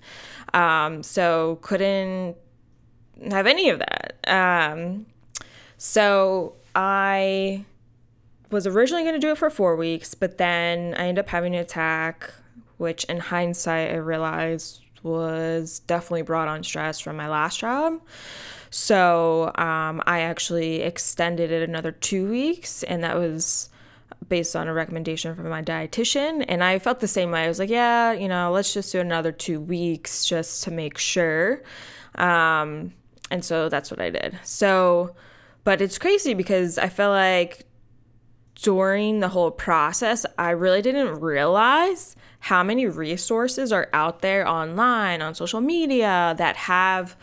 um, 0.55 1.03
so 1.03 1.59
couldn't 1.63 2.37
have 3.31 3.47
any 3.47 3.71
of 3.71 3.79
that. 3.79 4.17
Um, 4.27 5.07
so 5.79 6.55
I 6.75 7.65
was 8.51 8.67
originally 8.67 9.03
going 9.03 9.15
to 9.15 9.21
do 9.21 9.31
it 9.31 9.39
for 9.39 9.51
four 9.51 9.77
weeks, 9.77 10.15
but 10.15 10.39
then 10.39 10.95
I 10.95 11.09
ended 11.09 11.25
up 11.25 11.29
having 11.31 11.55
an 11.55 11.61
attack, 11.61 12.33
which 12.77 13.05
in 13.05 13.19
hindsight 13.19 13.91
I 13.91 13.97
realized 13.97 14.83
was 15.03 15.81
definitely 15.81 16.23
brought 16.23 16.49
on 16.49 16.63
stress 16.63 17.01
from 17.01 17.17
my 17.17 17.29
last 17.29 17.61
job. 17.61 18.01
So 18.79 19.53
um, 19.55 20.03
I 20.07 20.21
actually 20.21 20.83
extended 20.83 21.51
it 21.51 21.67
another 21.67 21.93
two 21.93 22.29
weeks, 22.29 22.83
and 22.83 23.03
that 23.05 23.17
was 23.17 23.71
based 24.29 24.55
on 24.55 24.69
a 24.69 24.75
recommendation 24.75 25.35
from 25.35 25.49
my 25.49 25.63
dietitian. 25.63 26.45
And 26.47 26.63
I 26.63 26.79
felt 26.79 27.01
the 27.01 27.09
same 27.09 27.31
way. 27.31 27.45
I 27.45 27.49
was 27.49 27.59
like, 27.59 27.71
yeah, 27.71 28.13
you 28.13 28.29
know, 28.29 28.53
let's 28.53 28.75
just 28.75 28.93
do 28.93 29.01
another 29.01 29.33
two 29.33 29.63
weeks 29.63 30.27
just 30.27 30.63
to 30.65 30.71
make 30.71 30.99
sure. 30.99 31.63
Um, 32.17 32.93
and 33.31 33.43
so 33.43 33.71
that's 33.71 33.91
what 33.91 33.99
I 33.99 34.11
did. 34.11 34.39
So, 34.45 35.17
but 35.65 35.81
it's 35.81 35.97
crazy 35.97 36.35
because 36.35 36.77
I 36.77 36.91
feel 36.91 37.09
like 37.09 37.65
during 38.57 39.21
the 39.21 39.29
whole 39.29 39.53
process, 39.53 40.27
I 40.37 40.51
really 40.51 40.83
didn't 40.83 41.23
realize 41.23 42.15
how 42.41 42.63
many 42.63 42.85
resources 42.85 43.73
are 43.73 43.89
out 43.95 44.21
there 44.21 44.47
online, 44.47 45.23
on 45.23 45.35
social 45.35 45.63
media 45.63 46.35
that 46.37 46.57
have 46.57 47.17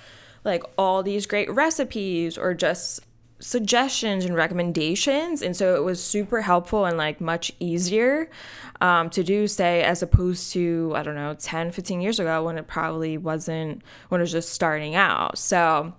like 0.44 0.64
all 0.78 1.04
these 1.04 1.26
great 1.26 1.50
recipes 1.50 2.38
or 2.38 2.54
just 2.54 3.02
suggestions 3.44 4.26
and 4.26 4.36
recommendations. 4.36 5.42
And 5.42 5.56
so 5.56 5.76
it 5.76 5.84
was 5.84 6.04
super 6.04 6.42
helpful 6.42 6.86
and 6.86 6.98
like 6.98 7.20
much 7.20 7.52
easier 7.60 8.30
um, 8.82 9.10
to 9.12 9.24
do 9.24 9.48
say 9.48 9.84
as 9.84 10.02
opposed 10.02 10.52
to 10.54 10.92
i 10.96 11.04
don't 11.04 11.16
know 11.16 11.34
10 11.34 11.72
15 11.72 12.02
years 12.02 12.20
ago 12.20 12.44
when 12.44 12.58
it 12.58 12.68
probably 12.68 13.18
wasn't 13.18 13.82
when 14.10 14.20
it 14.20 14.24
was 14.24 14.32
just 14.32 14.50
starting 14.50 14.96
out. 14.96 15.38
So 15.38 15.94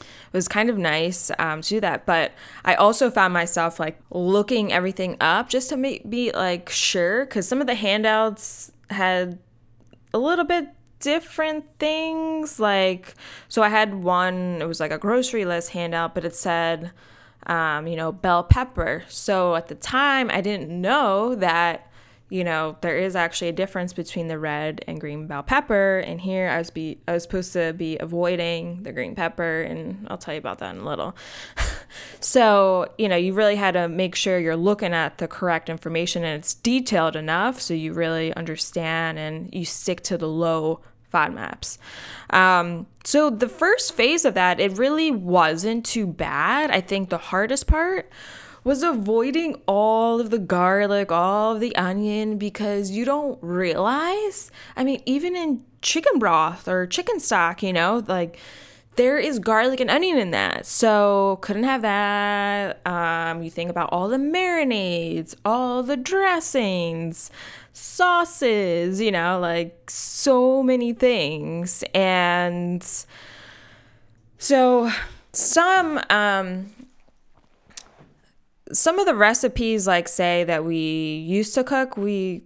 it 0.00 0.32
was 0.32 0.48
kind 0.48 0.68
of 0.68 0.76
nice 0.76 1.30
um, 1.38 1.62
to 1.62 1.68
do 1.68 1.80
that. 1.80 2.06
But 2.06 2.32
i 2.64 2.74
also 2.74 3.10
found 3.10 3.34
myself 3.34 3.78
like 3.78 4.00
looking 4.10 4.72
everything 4.72 5.16
up 5.20 5.48
just 5.48 5.68
to 5.70 5.76
be 5.76 6.32
like 6.32 6.70
sure 6.70 7.26
because 7.26 7.46
some 7.46 7.60
of 7.60 7.66
the 7.66 7.74
handouts 7.74 8.72
had 8.90 9.38
a 10.12 10.18
little 10.18 10.44
bit 10.44 10.68
different 11.04 11.66
things. 11.78 12.58
Like, 12.58 13.14
so 13.48 13.62
I 13.62 13.68
had 13.68 13.94
one, 13.94 14.62
it 14.62 14.66
was 14.66 14.80
like 14.80 14.90
a 14.90 14.96
grocery 14.96 15.44
list 15.44 15.70
handout, 15.70 16.14
but 16.14 16.24
it 16.24 16.34
said, 16.34 16.92
um, 17.46 17.86
you 17.86 17.94
know, 17.94 18.10
bell 18.10 18.42
pepper. 18.42 19.04
So 19.08 19.54
at 19.54 19.68
the 19.68 19.74
time, 19.74 20.30
I 20.32 20.40
didn't 20.40 20.70
know 20.70 21.34
that 21.34 21.90
you 22.30 22.42
know, 22.42 22.76
there 22.80 22.96
is 22.96 23.14
actually 23.14 23.48
a 23.48 23.52
difference 23.52 23.92
between 23.92 24.28
the 24.28 24.38
red 24.38 24.82
and 24.88 25.00
green 25.00 25.26
bell 25.26 25.42
pepper. 25.42 25.98
And 25.98 26.20
here 26.20 26.48
I 26.48 26.58
was 26.58 26.70
be 26.70 26.98
I 27.06 27.12
was 27.12 27.22
supposed 27.22 27.52
to 27.52 27.72
be 27.74 27.98
avoiding 27.98 28.82
the 28.82 28.92
green 28.92 29.14
pepper, 29.14 29.60
and 29.62 30.06
I'll 30.08 30.18
tell 30.18 30.34
you 30.34 30.38
about 30.38 30.58
that 30.58 30.74
in 30.74 30.80
a 30.80 30.84
little. 30.84 31.14
so, 32.20 32.92
you 32.98 33.08
know, 33.08 33.16
you 33.16 33.34
really 33.34 33.56
had 33.56 33.74
to 33.74 33.88
make 33.88 34.14
sure 34.14 34.38
you're 34.38 34.56
looking 34.56 34.94
at 34.94 35.18
the 35.18 35.28
correct 35.28 35.68
information 35.68 36.24
and 36.24 36.40
it's 36.40 36.54
detailed 36.54 37.14
enough 37.14 37.60
so 37.60 37.74
you 37.74 37.92
really 37.92 38.34
understand 38.34 39.18
and 39.18 39.54
you 39.54 39.64
stick 39.64 40.02
to 40.02 40.18
the 40.18 40.28
low 40.28 40.80
FODMAPs. 41.14 41.78
Um, 42.30 42.86
so 43.04 43.30
the 43.30 43.48
first 43.48 43.94
phase 43.94 44.24
of 44.24 44.34
that, 44.34 44.58
it 44.58 44.76
really 44.76 45.10
wasn't 45.10 45.86
too 45.86 46.06
bad. 46.06 46.70
I 46.70 46.80
think 46.80 47.08
the 47.08 47.18
hardest 47.18 47.66
part 47.66 48.10
was 48.64 48.82
avoiding 48.82 49.60
all 49.66 50.20
of 50.20 50.30
the 50.30 50.38
garlic, 50.38 51.12
all 51.12 51.54
of 51.54 51.60
the 51.60 51.76
onion, 51.76 52.38
because 52.38 52.90
you 52.90 53.04
don't 53.04 53.38
realize. 53.42 54.50
I 54.74 54.84
mean, 54.84 55.02
even 55.04 55.36
in 55.36 55.62
chicken 55.82 56.18
broth 56.18 56.66
or 56.66 56.86
chicken 56.86 57.20
stock, 57.20 57.62
you 57.62 57.74
know, 57.74 58.02
like 58.08 58.38
there 58.96 59.18
is 59.18 59.38
garlic 59.38 59.80
and 59.80 59.90
onion 59.90 60.18
in 60.18 60.30
that. 60.30 60.66
So 60.66 61.38
couldn't 61.42 61.64
have 61.64 61.82
that. 61.82 62.80
Um, 62.86 63.42
you 63.42 63.50
think 63.50 63.70
about 63.70 63.90
all 63.92 64.08
the 64.08 64.16
marinades, 64.16 65.34
all 65.44 65.82
the 65.82 65.96
dressings, 65.96 67.30
sauces, 67.74 69.00
you 69.00 69.10
know, 69.10 69.38
like 69.38 69.90
so 69.90 70.62
many 70.62 70.94
things. 70.94 71.84
And 71.92 72.82
so 74.38 74.90
some 75.32 76.00
um 76.08 76.72
some 78.72 78.98
of 78.98 79.06
the 79.06 79.14
recipes 79.14 79.86
like 79.86 80.08
say 80.08 80.44
that 80.44 80.64
we 80.64 80.76
used 81.26 81.54
to 81.54 81.64
cook 81.64 81.96
we 81.96 82.44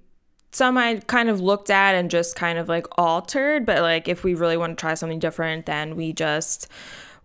some 0.51 0.79
I 0.79 0.97
kind 1.07 1.29
of 1.29 1.41
looked 1.41 1.71
at 1.71 1.95
and 1.95 2.11
just 2.11 2.35
kind 2.35 2.59
of 2.59 2.69
like 2.69 2.87
altered, 2.97 3.67
but 3.67 3.83
like 3.83 4.09
if 4.09 4.25
we 4.25 4.35
really 4.35 4.57
want 4.57 4.79
to 4.79 4.81
try 4.81 4.95
something 4.95 5.19
different, 5.19 5.67
then 5.67 5.95
we 5.95 6.15
just 6.15 6.69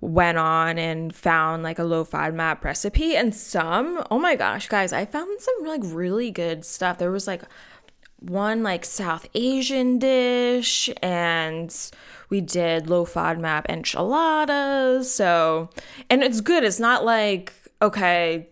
went 0.02 0.38
on 0.38 0.78
and 0.78 1.16
found 1.16 1.64
like 1.64 1.80
a 1.80 1.84
low 1.86 2.04
FODMAP 2.04 2.62
recipe. 2.66 3.16
And 3.16 3.34
some, 3.34 4.04
oh 4.12 4.20
my 4.20 4.36
gosh, 4.36 4.68
guys, 4.68 4.92
I 4.92 5.06
found 5.06 5.40
some 5.40 5.66
like 5.66 5.80
really 5.86 6.32
good 6.32 6.66
stuff. 6.66 6.98
There 6.98 7.12
was 7.12 7.26
like 7.26 7.44
one 8.24 8.64
like 8.64 8.86
South 8.86 9.28
Asian 9.34 10.00
dish 10.00 10.90
and 11.02 11.92
we 12.30 12.42
did 12.42 12.90
low 12.90 13.06
FODMAP 13.06 13.66
enchiladas. 13.70 15.14
So, 15.14 15.70
and 16.10 16.24
it's 16.24 16.42
good. 16.42 16.64
It's 16.64 16.80
not 16.80 17.04
like, 17.04 17.54
okay, 17.82 18.48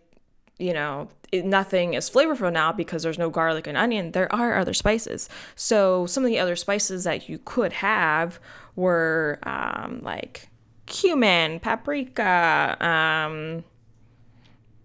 you 0.59 0.73
know, 0.73 1.09
it, 1.31 1.45
nothing 1.45 1.93
is 1.93 2.09
flavorful 2.09 2.51
now 2.51 2.71
because 2.71 3.03
there's 3.03 3.17
no 3.17 3.29
garlic 3.29 3.65
and 3.65 3.77
onion. 3.77 4.11
There 4.11 4.31
are 4.33 4.57
other 4.57 4.73
spices. 4.73 5.29
So 5.55 6.05
some 6.05 6.23
of 6.23 6.29
the 6.29 6.39
other 6.39 6.55
spices 6.55 7.05
that 7.05 7.29
you 7.29 7.39
could 7.39 7.73
have 7.73 8.39
were 8.75 9.39
um, 9.43 10.01
like 10.03 10.49
cumin, 10.85 11.59
paprika. 11.59 12.77
Um, 12.85 13.63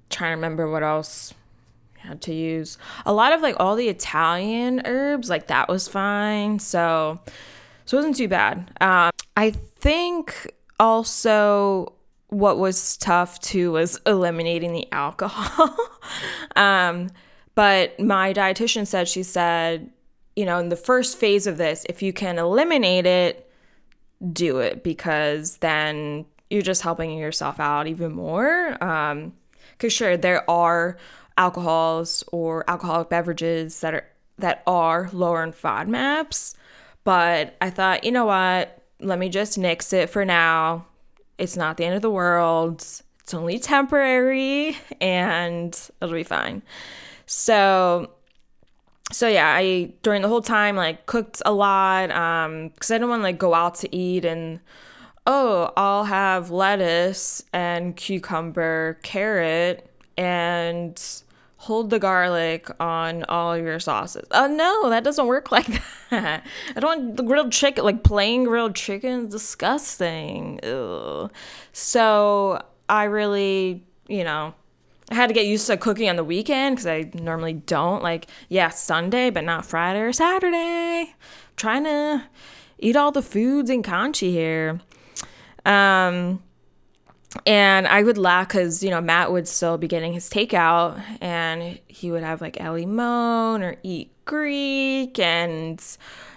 trying 0.09 0.31
to 0.31 0.37
remember 0.37 0.70
what 0.70 0.85
else 0.85 1.35
had 1.98 2.22
to 2.22 2.35
use. 2.35 2.78
A 3.04 3.12
lot 3.12 3.32
of 3.32 3.40
like 3.40 3.56
all 3.59 3.76
the 3.76 3.88
Italian 3.88 4.82
herbs, 4.85 5.28
like 5.28 5.48
that 5.48 5.68
was 5.68 5.88
fine. 5.88 6.59
So 6.59 7.20
so 7.85 7.96
it 7.96 7.98
wasn't 7.98 8.16
too 8.16 8.28
bad. 8.28 8.70
Um, 8.80 9.11
I 9.37 9.50
think 9.50 10.52
also 10.80 11.92
what 12.28 12.59
was 12.59 12.96
tough 12.96 13.40
too 13.40 13.72
was 13.72 14.00
eliminating 14.06 14.72
the 14.72 14.90
alcohol. 14.92 15.76
um, 16.56 17.09
but 17.54 17.98
my 17.98 18.35
dietitian 18.35 18.87
said, 18.87 19.09
she 19.09 19.22
said, 19.22 19.90
you 20.35 20.44
know, 20.44 20.59
in 20.59 20.68
the 20.68 20.76
first 20.76 21.16
phase 21.16 21.46
of 21.46 21.56
this, 21.56 21.87
if 21.88 22.02
you 22.02 22.12
can 22.12 22.38
eliminate 22.38 23.06
it, 23.06 23.50
do 24.32 24.59
it 24.59 24.82
because 24.82 25.59
then 25.59 26.26
you're 26.50 26.62
just 26.62 26.82
helping 26.82 27.16
yourself 27.16 27.59
out 27.61 27.87
even 27.87 28.12
more. 28.12 28.72
Because, 28.72 29.12
um, 29.12 29.32
sure, 29.88 30.16
there 30.16 30.48
are 30.50 30.98
alcohols 31.37 32.25
or 32.33 32.68
alcoholic 32.68 33.09
beverages 33.09 33.81
that 33.81 33.94
are 33.94 34.07
that 34.38 34.62
are 34.66 35.09
lower 35.12 35.42
in 35.42 35.53
FODMAPs, 35.53 36.55
but 37.05 37.57
I 37.61 37.70
thought, 37.70 38.05
you 38.05 38.12
know 38.12 38.27
what? 38.27 38.83
Let 39.01 39.18
me 39.18 39.29
just 39.29 39.57
nix 39.57 39.92
it 39.92 40.11
for 40.11 40.25
now 40.25 40.87
it's 41.38 41.57
not 41.57 41.77
the 41.77 41.85
end 41.85 41.94
of 41.94 42.03
the 42.03 42.11
world. 42.11 42.81
It's 42.81 43.35
only 43.35 43.59
temporary 43.59 44.77
and 45.01 45.79
it'll 46.01 46.14
be 46.14 46.22
fine. 46.22 46.62
So 47.27 48.11
so 49.12 49.29
yeah, 49.29 49.55
I 49.57 49.92
during 50.03 50.22
the 50.22 50.29
whole 50.29 50.42
time 50.42 50.77
like 50.77 51.07
cooked 51.07 51.42
a 51.44 51.53
lot 51.53 52.11
um 52.11 52.70
cuz 52.81 52.90
I 52.90 52.94
didn't 52.94 53.11
want 53.11 53.20
to 53.20 53.25
like 53.25 53.38
go 53.38 53.55
out 53.55 53.77
to 53.77 53.94
eat 53.94 54.25
and 54.25 54.61
oh, 55.27 55.72
I'll 55.77 56.05
have 56.05 56.51
lettuce 56.51 57.42
and 57.53 57.96
cucumber, 57.96 58.99
carrot 59.03 59.90
and 60.16 61.03
hold 61.59 61.90
the 61.90 61.99
garlic 61.99 62.69
on 62.81 63.25
all 63.25 63.57
your 63.57 63.81
sauces. 63.81 64.27
Oh 64.31 64.47
no, 64.47 64.90
that 64.90 65.05
doesn't 65.05 65.27
work 65.27 65.51
like 65.53 65.66
that. 66.11 66.47
I 66.75 66.81
don't 66.81 67.01
want 67.05 67.16
the 67.16 67.23
grilled 67.23 67.53
chicken, 67.53 67.85
like 67.85 68.03
plain 68.03 68.45
grilled 68.45 68.75
chicken, 68.75 69.29
disgusting. 69.29 70.61
Ew. 70.62 71.31
So 71.73 72.62
I 72.88 73.05
really, 73.05 73.85
you 74.09 74.25
know, 74.25 74.55
I 75.11 75.14
had 75.14 75.29
to 75.29 75.35
get 75.35 75.47
used 75.47 75.66
to 75.69 75.77
cooking 75.77 76.09
on 76.09 76.16
the 76.16 76.25
weekend 76.25 76.77
because 76.77 76.87
I 76.87 77.11
normally 77.14 77.55
don't. 77.55 78.03
Like, 78.03 78.27
yeah, 78.49 78.71
Sunday, 78.71 79.31
but 79.31 79.45
not 79.45 79.64
Friday 79.64 80.01
or 80.01 80.12
Saturday. 80.12 81.14
trying 81.57 81.85
to 81.85 82.25
eat 82.79 82.97
all 82.97 83.12
the 83.12 83.23
foods 83.23 83.71
in 83.71 83.83
Kanchi 83.83 84.31
here. 84.31 84.81
Um, 85.64 86.42
and 87.44 87.87
I 87.87 88.03
would 88.03 88.18
laugh 88.18 88.49
because 88.49 88.83
you 88.83 88.90
know 88.90 89.01
Matt 89.01 89.33
would 89.33 89.49
still 89.49 89.79
be 89.79 89.88
getting 89.88 90.12
his 90.12 90.31
takeout, 90.31 91.03
and 91.20 91.79
he 91.88 92.11
would 92.11 92.22
have 92.22 92.40
like 92.40 92.61
El 92.61 92.79
Moan 92.87 93.62
or 93.62 93.77
Eat 93.83 94.11
Greek, 94.25 95.18
and 95.18 95.81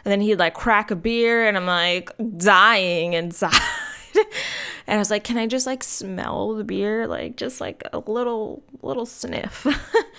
and 0.05 0.11
then 0.11 0.21
he'd 0.21 0.39
like 0.39 0.53
crack 0.53 0.91
a 0.91 0.95
beer, 0.95 1.47
and 1.47 1.57
I'm 1.57 1.65
like 1.65 2.11
dying 2.37 3.13
inside. 3.13 3.53
and 4.87 4.95
I 4.95 4.97
was 4.97 5.11
like, 5.11 5.23
"Can 5.23 5.37
I 5.37 5.47
just 5.47 5.65
like 5.67 5.83
smell 5.83 6.53
the 6.53 6.63
beer, 6.63 7.07
like 7.07 7.35
just 7.35 7.61
like 7.61 7.83
a 7.93 7.99
little 7.99 8.63
little 8.81 9.05
sniff?" 9.05 9.67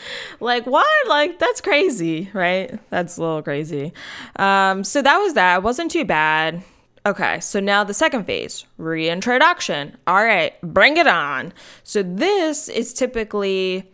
like 0.40 0.66
what? 0.66 1.09
Like 1.09 1.38
that's 1.38 1.61
crazy, 1.61 2.31
right? 2.33 2.79
That's 2.90 3.16
a 3.16 3.21
little 3.21 3.43
crazy. 3.43 3.93
Um, 4.37 4.85
so 4.85 5.03
that 5.03 5.19
was 5.19 5.35
that. 5.35 5.57
It 5.57 5.62
wasn't 5.62 5.90
too 5.90 6.05
bad. 6.05 6.62
Okay, 7.07 7.41
so 7.41 7.61
now 7.61 7.83
the 7.83 7.95
second 7.95 8.25
phase, 8.25 8.67
reintroduction. 8.77 9.97
All 10.07 10.23
right, 10.23 10.61
bring 10.61 10.99
it 10.99 11.07
on. 11.07 11.55
So 11.83 12.03
this 12.03 12.69
is 12.69 12.93
typically 12.93 13.91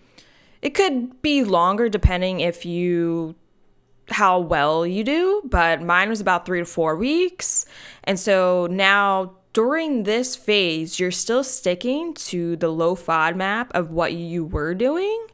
it 0.60 0.74
could 0.74 1.22
be 1.22 1.44
longer 1.44 1.88
depending 1.88 2.40
if 2.40 2.66
you 2.66 3.36
how 4.08 4.38
well 4.38 4.86
you 4.86 5.04
do, 5.04 5.42
but 5.44 5.82
mine 5.82 6.08
was 6.08 6.20
about 6.20 6.46
3 6.46 6.60
to 6.60 6.64
4 6.64 6.96
weeks. 6.96 7.66
And 8.04 8.18
so 8.18 8.66
now 8.70 9.36
during 9.52 10.04
this 10.04 10.36
phase, 10.36 11.00
you're 11.00 11.10
still 11.10 11.42
sticking 11.42 12.14
to 12.14 12.56
the 12.56 12.68
low 12.68 12.94
FODMAP 12.94 13.70
of 13.72 13.90
what 13.90 14.12
you 14.12 14.44
were 14.44 14.74
doing. 14.74 15.26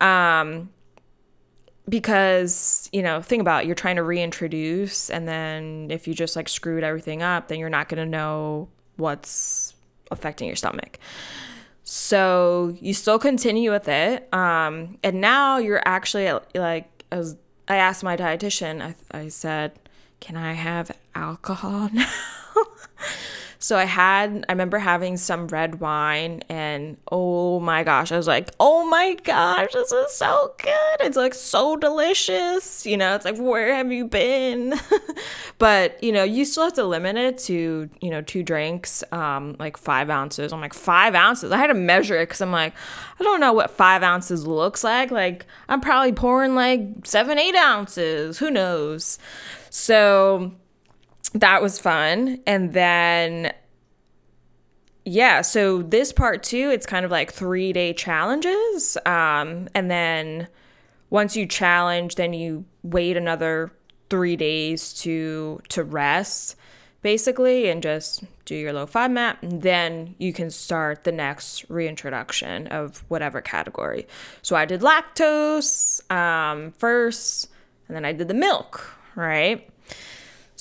Um, 0.00 0.70
because 1.88 2.88
you 2.92 3.02
know 3.02 3.20
think 3.20 3.40
about 3.40 3.64
it, 3.64 3.66
you're 3.66 3.74
trying 3.74 3.96
to 3.96 4.02
reintroduce 4.02 5.10
and 5.10 5.28
then 5.28 5.88
if 5.90 6.08
you 6.08 6.14
just 6.14 6.36
like 6.36 6.48
screwed 6.48 6.82
everything 6.82 7.22
up 7.22 7.48
then 7.48 7.58
you're 7.58 7.68
not 7.68 7.88
going 7.88 8.02
to 8.02 8.08
know 8.08 8.68
what's 8.96 9.74
affecting 10.10 10.46
your 10.46 10.56
stomach. 10.56 10.98
So 11.82 12.74
you 12.80 12.94
still 12.94 13.18
continue 13.18 13.70
with 13.70 13.88
it 13.88 14.32
um, 14.32 14.98
and 15.02 15.20
now 15.20 15.58
you're 15.58 15.82
actually 15.84 16.30
like 16.54 16.94
as 17.14 17.36
i 17.68 17.76
asked 17.76 18.02
my 18.02 18.16
dietitian 18.16 18.82
I, 18.82 18.94
I 19.16 19.28
said 19.28 19.78
can 20.20 20.36
i 20.36 20.52
have 20.52 20.90
alcohol 21.14 21.88
now 21.92 22.10
so 23.64 23.78
I 23.78 23.84
had, 23.84 24.44
I 24.46 24.52
remember 24.52 24.78
having 24.78 25.16
some 25.16 25.48
red 25.48 25.80
wine, 25.80 26.42
and 26.50 26.98
oh 27.10 27.60
my 27.60 27.82
gosh, 27.82 28.12
I 28.12 28.18
was 28.18 28.26
like, 28.26 28.50
oh 28.60 28.84
my 28.84 29.16
gosh, 29.24 29.72
this 29.72 29.90
is 29.90 30.12
so 30.12 30.54
good. 30.58 31.00
It's 31.00 31.16
like 31.16 31.32
so 31.32 31.74
delicious. 31.74 32.84
You 32.84 32.98
know, 32.98 33.14
it's 33.14 33.24
like, 33.24 33.38
where 33.38 33.74
have 33.74 33.90
you 33.90 34.04
been? 34.04 34.74
but, 35.58 36.04
you 36.04 36.12
know, 36.12 36.24
you 36.24 36.44
still 36.44 36.64
have 36.64 36.74
to 36.74 36.84
limit 36.84 37.16
it 37.16 37.38
to, 37.38 37.88
you 38.02 38.10
know, 38.10 38.20
two 38.20 38.42
drinks, 38.42 39.02
um, 39.12 39.56
like 39.58 39.78
five 39.78 40.10
ounces. 40.10 40.52
I'm 40.52 40.60
like, 40.60 40.74
five 40.74 41.14
ounces? 41.14 41.50
I 41.50 41.56
had 41.56 41.68
to 41.68 41.74
measure 41.74 42.18
it 42.18 42.26
because 42.26 42.42
I'm 42.42 42.52
like, 42.52 42.74
I 43.18 43.24
don't 43.24 43.40
know 43.40 43.54
what 43.54 43.70
five 43.70 44.02
ounces 44.02 44.46
looks 44.46 44.84
like. 44.84 45.10
Like, 45.10 45.46
I'm 45.70 45.80
probably 45.80 46.12
pouring 46.12 46.54
like 46.54 46.82
seven, 47.04 47.38
eight 47.38 47.56
ounces. 47.56 48.36
Who 48.36 48.50
knows? 48.50 49.18
So, 49.70 50.52
that 51.34 51.60
was 51.60 51.78
fun. 51.78 52.40
And 52.46 52.72
then, 52.72 53.52
yeah, 55.04 55.42
so 55.42 55.82
this 55.82 56.12
part 56.12 56.42
too, 56.42 56.70
it's 56.70 56.86
kind 56.86 57.04
of 57.04 57.10
like 57.10 57.32
three 57.32 57.72
day 57.72 57.92
challenges. 57.92 58.96
Um, 59.04 59.68
and 59.74 59.90
then 59.90 60.48
once 61.10 61.36
you 61.36 61.46
challenge, 61.46 62.14
then 62.14 62.32
you 62.32 62.64
wait 62.82 63.16
another 63.16 63.72
three 64.10 64.36
days 64.36 64.92
to 64.92 65.60
to 65.68 65.82
rest 65.82 66.56
basically 67.02 67.68
and 67.68 67.82
just 67.82 68.24
do 68.44 68.54
your 68.54 68.72
low 68.72 68.86
FODMAP 68.86 69.36
and 69.42 69.62
then 69.62 70.14
you 70.18 70.32
can 70.32 70.50
start 70.50 71.04
the 71.04 71.12
next 71.12 71.68
reintroduction 71.68 72.66
of 72.68 73.04
whatever 73.08 73.40
category 73.40 74.06
so 74.42 74.56
i 74.56 74.64
did 74.64 74.82
lactose 74.82 76.00
um, 76.12 76.72
first 76.72 77.48
and 77.88 77.96
then 77.96 78.04
i 78.04 78.12
did 78.12 78.28
the 78.28 78.34
milk 78.34 78.90
right 79.16 79.68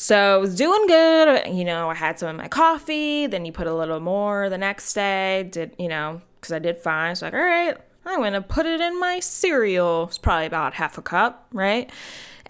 so 0.04 0.36
I 0.36 0.36
was 0.36 0.54
doing 0.54 0.86
good. 0.86 1.48
You 1.48 1.64
know, 1.64 1.90
I 1.90 1.94
had 1.94 2.20
some 2.20 2.28
in 2.28 2.36
my 2.36 2.50
coffee. 2.50 3.26
Then 3.26 3.46
you 3.46 3.54
put 3.54 3.68
a 3.68 3.74
little 3.74 4.02
more 4.02 4.50
the 4.50 4.58
next 4.58 4.94
day. 4.94 5.48
Did, 5.50 5.78
you 5.80 5.88
know, 5.88 6.22
because 6.36 6.52
I 6.52 6.60
did 6.60 6.78
fine. 6.78 7.16
So, 7.16 7.28
like, 7.28 7.34
all 7.34 7.40
right, 7.40 7.78
I'm 8.06 8.20
going 8.20 8.34
to 8.34 8.42
put 8.42 8.66
it 8.66 8.82
in 8.82 9.00
my 9.00 9.22
cereal. 9.22 10.08
It's 10.10 10.18
probably 10.18 10.46
about 10.46 10.74
half 10.74 10.98
a 10.98 11.02
cup, 11.02 11.48
right? 11.54 11.90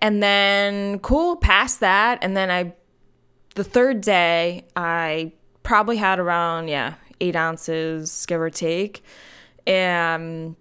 And 0.01 0.23
then, 0.23 0.97
cool, 0.97 1.35
past 1.35 1.79
that. 1.81 2.17
And 2.23 2.35
then 2.35 2.49
I, 2.49 2.73
the 3.53 3.63
third 3.63 4.01
day, 4.01 4.65
I 4.75 5.33
probably 5.61 5.97
had 5.97 6.17
around, 6.17 6.69
yeah, 6.69 6.95
eight 7.21 7.35
ounces, 7.35 8.25
give 8.25 8.41
or 8.41 8.49
take, 8.49 9.03
and 9.67 10.55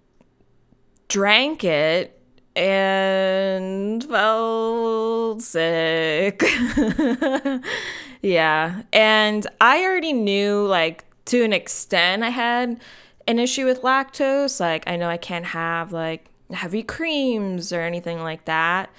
drank 1.07 1.63
it 1.63 2.22
and 2.55 4.03
felt 4.03 5.41
sick. 5.41 6.43
yeah. 8.21 8.83
And 8.91 9.47
I 9.59 9.83
already 9.83 10.13
knew, 10.13 10.65
like, 10.65 11.05
to 11.25 11.43
an 11.43 11.53
extent, 11.53 12.23
I 12.23 12.29
had 12.29 12.79
an 13.27 13.39
issue 13.39 13.65
with 13.65 13.81
lactose. 13.81 14.59
Like, 14.59 14.83
I 14.87 14.95
know 14.95 15.09
I 15.09 15.17
can't 15.17 15.45
have, 15.45 15.91
like, 15.91 16.25
heavy 16.51 16.83
creams 16.83 17.73
or 17.73 17.81
anything 17.81 18.21
like 18.21 18.45
that. 18.45 18.89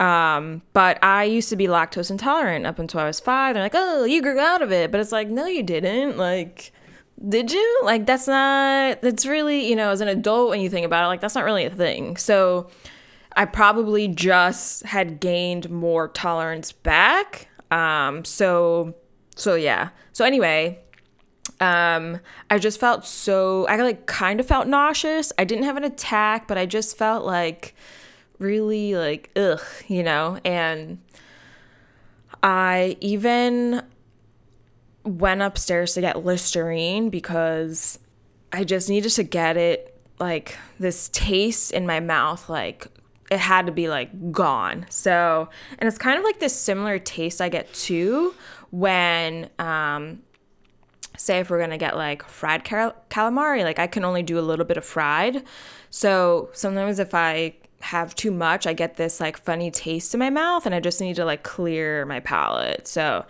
Um, 0.00 0.62
but 0.72 0.98
I 1.04 1.24
used 1.24 1.50
to 1.50 1.56
be 1.56 1.66
lactose 1.66 2.10
intolerant 2.10 2.66
up 2.66 2.78
until 2.78 3.00
I 3.00 3.04
was 3.04 3.20
five. 3.20 3.54
They're 3.54 3.62
like, 3.62 3.74
oh, 3.74 4.04
you 4.04 4.22
grew 4.22 4.38
out 4.38 4.62
of 4.62 4.72
it. 4.72 4.90
But 4.90 5.00
it's 5.00 5.12
like, 5.12 5.28
no, 5.28 5.46
you 5.46 5.62
didn't. 5.62 6.16
Like, 6.16 6.72
did 7.28 7.52
you? 7.52 7.80
Like, 7.84 8.06
that's 8.06 8.26
not, 8.26 9.02
that's 9.02 9.26
really, 9.26 9.68
you 9.68 9.76
know, 9.76 9.90
as 9.90 10.00
an 10.00 10.08
adult, 10.08 10.50
when 10.50 10.60
you 10.60 10.70
think 10.70 10.86
about 10.86 11.04
it, 11.04 11.08
like, 11.08 11.20
that's 11.20 11.34
not 11.34 11.44
really 11.44 11.64
a 11.64 11.70
thing. 11.70 12.16
So 12.16 12.70
I 13.36 13.44
probably 13.44 14.08
just 14.08 14.84
had 14.84 15.20
gained 15.20 15.70
more 15.70 16.08
tolerance 16.08 16.72
back. 16.72 17.48
Um, 17.70 18.24
so, 18.24 18.94
so 19.36 19.54
yeah. 19.54 19.90
So, 20.12 20.24
anyway, 20.24 20.80
um, 21.60 22.20
I 22.48 22.58
just 22.58 22.80
felt 22.80 23.04
so, 23.04 23.66
I 23.66 23.76
like 23.76 24.06
kind 24.06 24.40
of 24.40 24.46
felt 24.46 24.66
nauseous. 24.66 25.32
I 25.38 25.44
didn't 25.44 25.64
have 25.64 25.76
an 25.76 25.84
attack, 25.84 26.48
but 26.48 26.58
I 26.58 26.66
just 26.66 26.96
felt 26.96 27.24
like 27.24 27.74
really 28.38 28.94
like, 28.94 29.30
ugh, 29.36 29.60
you 29.86 30.02
know, 30.02 30.38
and 30.44 30.98
I 32.42 32.96
even 33.00 33.82
went 35.04 35.42
upstairs 35.42 35.94
to 35.94 36.00
get 36.00 36.24
Listerine 36.24 37.10
because 37.10 37.98
I 38.52 38.64
just 38.64 38.88
needed 38.88 39.10
to 39.10 39.22
get 39.22 39.56
it 39.56 39.96
like 40.18 40.56
this 40.78 41.08
taste 41.12 41.72
in 41.72 41.86
my 41.86 42.00
mouth 42.00 42.48
like 42.50 42.86
it 43.30 43.38
had 43.38 43.66
to 43.66 43.72
be 43.72 43.88
like 43.88 44.32
gone. 44.32 44.86
So, 44.90 45.48
and 45.78 45.88
it's 45.88 45.98
kind 45.98 46.18
of 46.18 46.24
like 46.24 46.40
this 46.40 46.54
similar 46.54 46.98
taste 46.98 47.40
I 47.40 47.48
get 47.48 47.72
too 47.72 48.34
when 48.70 49.48
um 49.58 50.20
say 51.16 51.38
if 51.38 51.50
we're 51.50 51.64
to 51.66 51.76
get 51.76 51.96
like 51.96 52.24
fried 52.24 52.64
cal- 52.64 52.96
calamari, 53.08 53.62
like 53.62 53.78
I 53.78 53.86
can 53.86 54.04
only 54.04 54.22
do 54.22 54.38
a 54.38 54.42
little 54.42 54.64
bit 54.64 54.76
of 54.76 54.84
fried. 54.84 55.44
So, 55.90 56.50
sometimes 56.52 56.98
if 56.98 57.14
I 57.14 57.54
have 57.82 58.14
too 58.14 58.30
much, 58.30 58.66
I 58.66 58.72
get 58.72 58.96
this 58.96 59.20
like 59.20 59.38
funny 59.38 59.70
taste 59.70 60.12
in 60.12 60.18
my 60.18 60.30
mouth 60.30 60.66
and 60.66 60.74
I 60.74 60.80
just 60.80 61.00
need 61.00 61.16
to 61.16 61.24
like 61.24 61.42
clear 61.42 62.04
my 62.06 62.20
palate. 62.20 62.88
So, 62.88 63.24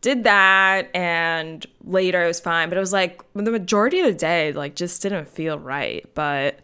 did 0.00 0.24
that 0.24 0.88
and 0.94 1.66
later 1.84 2.24
it 2.24 2.26
was 2.26 2.40
fine. 2.40 2.68
But 2.68 2.78
it 2.78 2.80
was 2.80 2.92
like 2.92 3.22
the 3.34 3.50
majority 3.50 4.00
of 4.00 4.06
the 4.06 4.14
day 4.14 4.52
like 4.52 4.74
just 4.74 5.02
didn't 5.02 5.28
feel 5.28 5.58
right. 5.58 6.08
But 6.14 6.60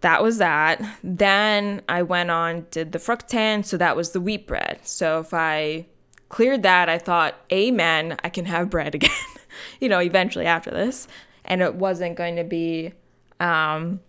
that 0.00 0.22
was 0.22 0.38
that. 0.38 0.82
Then 1.04 1.82
i 1.88 2.02
went 2.02 2.30
on 2.30 2.66
did 2.70 2.92
the 2.92 2.98
fructan 2.98 3.64
so 3.64 3.76
that 3.76 3.96
was 3.96 4.10
the 4.10 4.20
wheat 4.20 4.46
bread. 4.46 4.80
So 4.82 5.20
if 5.20 5.34
i 5.34 5.86
cleared 6.28 6.62
that 6.62 6.88
i 6.88 6.96
thought 6.96 7.34
amen 7.52 8.16
i 8.22 8.28
can 8.28 8.44
have 8.44 8.70
bread 8.70 8.94
again 8.94 9.10
you 9.80 9.88
know 9.88 9.98
eventually 9.98 10.46
after 10.46 10.70
this. 10.70 11.08
And 11.44 11.62
it 11.62 11.74
wasn't 11.74 12.16
going 12.16 12.36
to 12.36 12.44
be 12.44 12.92
um 13.38 14.00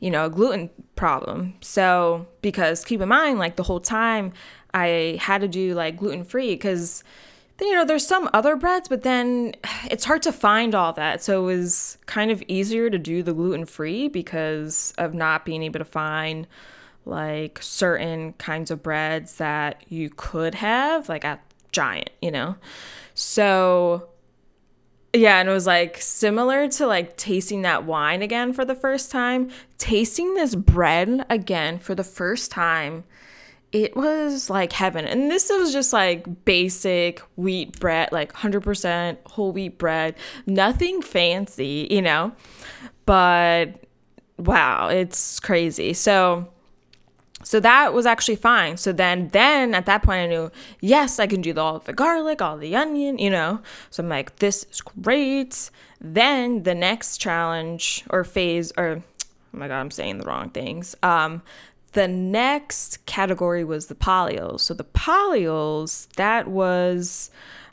you 0.00 0.10
know 0.10 0.26
a 0.26 0.30
gluten 0.30 0.70
problem. 0.96 1.54
So 1.60 2.26
because 2.42 2.84
keep 2.84 3.00
in 3.00 3.08
mind 3.08 3.38
like 3.38 3.54
the 3.54 3.62
whole 3.62 3.80
time 3.80 4.32
i 4.74 5.16
had 5.20 5.42
to 5.42 5.48
do 5.48 5.74
like 5.74 5.96
gluten 5.96 6.24
free 6.24 6.54
because 6.54 7.04
you 7.60 7.74
know, 7.74 7.84
there's 7.84 8.06
some 8.06 8.28
other 8.32 8.56
breads, 8.56 8.88
but 8.88 9.02
then 9.02 9.54
it's 9.90 10.04
hard 10.04 10.22
to 10.22 10.32
find 10.32 10.74
all 10.74 10.92
that. 10.94 11.22
So 11.22 11.42
it 11.42 11.54
was 11.54 11.98
kind 12.06 12.30
of 12.30 12.42
easier 12.48 12.90
to 12.90 12.98
do 12.98 13.22
the 13.22 13.32
gluten 13.32 13.64
free 13.64 14.08
because 14.08 14.92
of 14.98 15.14
not 15.14 15.44
being 15.44 15.62
able 15.62 15.78
to 15.78 15.84
find 15.84 16.46
like 17.04 17.58
certain 17.62 18.32
kinds 18.34 18.70
of 18.70 18.82
breads 18.82 19.36
that 19.36 19.82
you 19.88 20.10
could 20.10 20.56
have, 20.56 21.08
like 21.08 21.24
at 21.24 21.40
Giant, 21.72 22.10
you 22.20 22.30
know? 22.30 22.56
So 23.14 24.08
yeah, 25.14 25.40
and 25.40 25.48
it 25.48 25.52
was 25.52 25.66
like 25.66 25.98
similar 25.98 26.68
to 26.68 26.86
like 26.86 27.16
tasting 27.16 27.62
that 27.62 27.84
wine 27.84 28.20
again 28.20 28.52
for 28.52 28.64
the 28.66 28.74
first 28.74 29.10
time. 29.10 29.50
Tasting 29.78 30.34
this 30.34 30.54
bread 30.54 31.24
again 31.30 31.78
for 31.78 31.94
the 31.94 32.04
first 32.04 32.50
time 32.50 33.04
it 33.76 33.94
was 33.94 34.48
like 34.48 34.72
heaven. 34.72 35.04
And 35.04 35.30
this 35.30 35.50
was 35.50 35.70
just 35.70 35.92
like 35.92 36.46
basic 36.46 37.20
wheat 37.36 37.78
bread, 37.78 38.08
like 38.10 38.32
100% 38.32 39.18
whole 39.26 39.52
wheat 39.52 39.76
bread, 39.76 40.14
nothing 40.46 41.02
fancy, 41.02 41.86
you 41.90 42.00
know? 42.00 42.32
But 43.04 43.84
wow, 44.38 44.88
it's 44.88 45.38
crazy. 45.40 45.92
So 45.92 46.48
so 47.42 47.60
that 47.60 47.92
was 47.92 48.06
actually 48.06 48.36
fine. 48.36 48.78
So 48.78 48.92
then 48.92 49.28
then 49.28 49.74
at 49.74 49.84
that 49.84 50.02
point 50.02 50.20
I 50.20 50.26
knew, 50.26 50.50
yes, 50.80 51.18
I 51.18 51.26
can 51.26 51.42
do 51.42 51.54
all 51.58 51.78
the 51.78 51.92
garlic, 51.92 52.40
all 52.40 52.56
the 52.56 52.74
onion, 52.74 53.18
you 53.18 53.28
know. 53.28 53.60
So 53.90 54.02
I'm 54.02 54.08
like, 54.08 54.36
this 54.36 54.64
is 54.70 54.80
great. 54.80 55.70
Then 56.00 56.62
the 56.62 56.74
next 56.74 57.18
challenge 57.18 58.04
or 58.08 58.24
phase 58.24 58.72
or 58.78 59.02
oh 59.02 59.58
my 59.58 59.68
god, 59.68 59.80
I'm 59.80 59.90
saying 59.90 60.16
the 60.16 60.24
wrong 60.24 60.48
things. 60.48 60.96
Um 61.02 61.42
the 61.96 62.06
next 62.06 63.04
category 63.06 63.64
was 63.64 63.86
the 63.86 63.94
polyols. 63.94 64.60
So 64.60 64.74
the 64.74 64.84
polyols, 64.84 66.08
that 66.16 66.46
was 66.46 67.30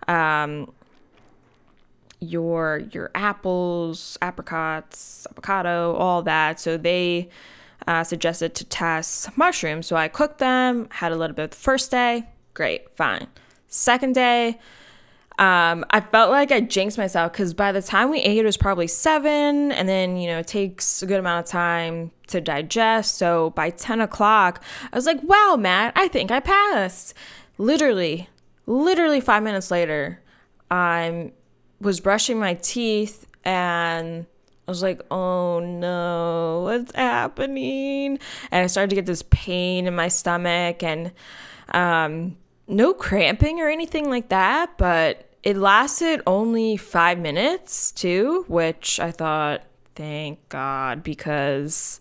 um 0.08 0.72
your 2.22 2.84
your 2.94 3.12
apples, 3.14 4.18
apricots, 4.22 5.28
avocado, 5.30 5.94
all 5.96 6.22
that. 6.24 6.60
So 6.62 6.78
they 6.78 7.30
uh, 7.86 8.06
suggested 8.06 8.56
to 8.56 8.64
test 8.64 9.38
mushrooms. 9.38 9.88
So 9.88 9.98
I 9.98 10.08
cooked 10.08 10.38
them, 10.38 10.88
had 10.90 11.12
a 11.12 11.18
little 11.18 11.36
bit 11.36 11.52
the 11.52 11.58
first 11.58 11.92
day, 11.92 12.24
great, 12.54 12.90
fine. 12.96 13.28
Second 13.68 14.16
day, 14.16 14.58
um, 15.40 15.84
I 15.90 16.00
felt 16.00 16.30
like 16.30 16.52
I 16.52 16.62
jinxed 16.62 16.98
myself 16.98 17.32
because 17.32 17.54
by 17.54 17.72
the 17.72 17.82
time 17.82 18.12
we 18.12 18.20
ate, 18.20 18.38
it 18.38 18.46
was 18.46 18.58
probably 18.58 18.88
seven, 18.88 19.72
and 19.72 19.90
then 19.90 20.16
you 20.16 20.28
know 20.28 20.40
it 20.40 20.48
takes 20.48 21.02
a 21.02 21.06
good 21.06 21.20
amount 21.20 21.46
of 21.46 21.52
time 21.52 22.12
to 22.28 22.40
digest. 22.40 23.18
So 23.18 23.50
by 23.52 23.72
ten 23.72 24.00
o'clock, 24.00 24.64
I 24.92 24.96
was 24.96 25.06
like, 25.06 25.22
"Wow, 25.24 25.56
Matt, 25.60 25.94
I 25.96 26.08
think 26.08 26.30
I 26.32 26.40
passed." 26.40 27.14
Literally, 27.58 28.30
literally 28.66 29.22
five 29.22 29.44
minutes 29.44 29.72
later, 29.72 30.22
I 30.70 31.32
was 31.80 32.00
brushing 32.00 32.40
my 32.40 32.56
teeth 32.56 33.28
and 33.44 34.26
I 34.68 34.72
was 34.72 34.82
like, 34.82 35.02
oh 35.12 35.60
no, 35.60 36.62
what's 36.64 36.96
happening? 36.96 38.20
And 38.52 38.64
I 38.64 38.68
started 38.68 38.90
to 38.92 38.96
get 38.96 39.06
this 39.06 39.24
pain 39.30 39.88
in 39.88 39.96
my 39.96 40.08
stomach 40.08 40.82
and 40.84 41.12
um, 41.70 42.38
no 42.68 42.94
cramping 42.94 43.60
or 43.60 43.70
anything 43.70 44.10
like 44.10 44.30
that, 44.30 44.78
but 44.78 45.30
it 45.44 45.58
lasted 45.58 46.22
only 46.26 46.78
five 46.78 47.20
minutes 47.20 47.92
too, 47.92 48.46
which 48.48 49.00
I 49.00 49.12
thought, 49.12 49.64
thank 49.96 50.48
God, 50.50 51.04
because 51.04 52.00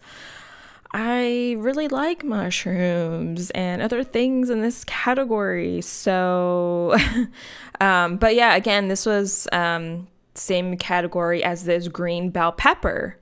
I 0.92 1.56
really 1.58 1.88
like 1.88 2.22
mushrooms 2.22 3.50
and 3.50 3.82
other 3.82 4.04
things 4.04 4.50
in 4.50 4.60
this 4.60 4.84
category. 4.84 5.80
So, 5.80 6.96
um, 7.80 8.18
but 8.18 8.34
yeah, 8.34 8.54
again, 8.54 8.88
this 8.88 9.06
was 9.06 9.48
um, 9.52 10.06
same 10.34 10.76
category 10.76 11.42
as 11.42 11.64
this 11.64 11.88
green 11.88 12.30
bell 12.30 12.52
pepper. 12.52 13.18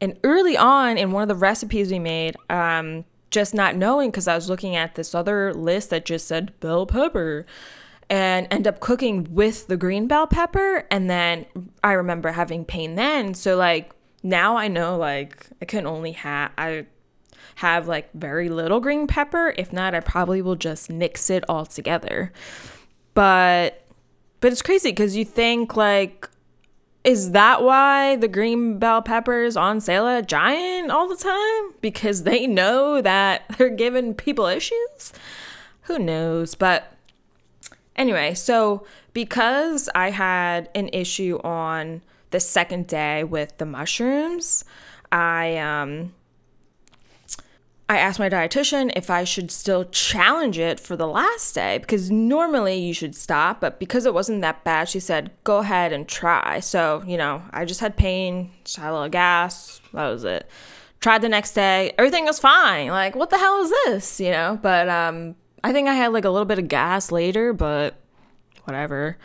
And 0.00 0.18
early 0.22 0.56
on 0.56 0.98
in 0.98 1.12
one 1.12 1.22
of 1.22 1.28
the 1.28 1.34
recipes 1.34 1.90
we 1.90 1.98
made, 1.98 2.36
um, 2.50 3.04
just 3.34 3.52
not 3.52 3.74
knowing 3.74 4.10
because 4.10 4.28
I 4.28 4.36
was 4.36 4.48
looking 4.48 4.76
at 4.76 4.94
this 4.94 5.14
other 5.14 5.52
list 5.52 5.90
that 5.90 6.04
just 6.04 6.28
said 6.28 6.58
bell 6.60 6.86
pepper 6.86 7.44
and 8.08 8.46
end 8.50 8.68
up 8.68 8.78
cooking 8.78 9.26
with 9.34 9.66
the 9.66 9.76
green 9.76 10.06
bell 10.06 10.28
pepper. 10.28 10.86
And 10.88 11.10
then 11.10 11.44
I 11.82 11.92
remember 11.92 12.30
having 12.30 12.64
pain 12.64 12.94
then. 12.94 13.34
So, 13.34 13.56
like, 13.56 13.92
now 14.22 14.56
I 14.56 14.68
know, 14.68 14.96
like, 14.96 15.48
I 15.60 15.64
can 15.64 15.84
only 15.84 16.12
have, 16.12 16.52
I 16.56 16.86
have 17.56 17.88
like 17.88 18.12
very 18.14 18.48
little 18.48 18.78
green 18.78 19.08
pepper. 19.08 19.52
If 19.58 19.72
not, 19.72 19.94
I 19.94 20.00
probably 20.00 20.40
will 20.40 20.56
just 20.56 20.88
mix 20.88 21.28
it 21.28 21.44
all 21.48 21.66
together. 21.66 22.32
But, 23.14 23.84
but 24.38 24.52
it's 24.52 24.62
crazy 24.62 24.90
because 24.90 25.16
you 25.16 25.24
think, 25.24 25.76
like, 25.76 26.28
is 27.04 27.32
that 27.32 27.62
why 27.62 28.16
the 28.16 28.28
green 28.28 28.78
bell 28.78 29.02
peppers 29.02 29.56
on 29.58 29.80
sale 29.80 30.06
at 30.06 30.26
Giant 30.26 30.90
all 30.90 31.06
the 31.06 31.16
time? 31.16 31.74
Because 31.82 32.22
they 32.22 32.46
know 32.46 33.02
that 33.02 33.44
they're 33.58 33.68
giving 33.68 34.14
people 34.14 34.46
issues? 34.46 35.12
Who 35.82 35.98
knows? 35.98 36.54
But 36.54 36.90
anyway, 37.94 38.32
so 38.32 38.86
because 39.12 39.90
I 39.94 40.10
had 40.10 40.70
an 40.74 40.88
issue 40.94 41.38
on 41.44 42.00
the 42.30 42.40
second 42.40 42.86
day 42.86 43.22
with 43.22 43.58
the 43.58 43.66
mushrooms, 43.66 44.64
I 45.12 45.58
um 45.58 46.14
I 47.86 47.98
asked 47.98 48.18
my 48.18 48.30
dietitian 48.30 48.92
if 48.96 49.10
I 49.10 49.24
should 49.24 49.50
still 49.50 49.84
challenge 49.84 50.58
it 50.58 50.80
for 50.80 50.96
the 50.96 51.06
last 51.06 51.54
day 51.54 51.78
because 51.78 52.10
normally 52.10 52.76
you 52.76 52.94
should 52.94 53.14
stop, 53.14 53.60
but 53.60 53.78
because 53.78 54.06
it 54.06 54.14
wasn't 54.14 54.40
that 54.40 54.64
bad, 54.64 54.88
she 54.88 55.00
said, 55.00 55.30
go 55.44 55.58
ahead 55.58 55.92
and 55.92 56.08
try. 56.08 56.60
So, 56.60 57.02
you 57.06 57.18
know, 57.18 57.42
I 57.50 57.66
just 57.66 57.80
had 57.80 57.96
pain, 57.96 58.50
just 58.64 58.78
had 58.78 58.90
a 58.90 58.92
little 58.94 59.10
gas, 59.10 59.82
that 59.92 60.08
was 60.08 60.24
it. 60.24 60.48
Tried 61.00 61.20
the 61.20 61.28
next 61.28 61.52
day, 61.52 61.92
everything 61.98 62.24
was 62.24 62.38
fine. 62.38 62.88
Like, 62.88 63.14
what 63.14 63.28
the 63.28 63.36
hell 63.36 63.62
is 63.62 63.70
this? 63.84 64.18
You 64.18 64.30
know, 64.30 64.58
but 64.62 64.88
um, 64.88 65.36
I 65.62 65.72
think 65.72 65.86
I 65.86 65.94
had 65.94 66.14
like 66.14 66.24
a 66.24 66.30
little 66.30 66.46
bit 66.46 66.58
of 66.58 66.68
gas 66.68 67.12
later, 67.12 67.52
but 67.52 68.00
whatever. 68.64 69.18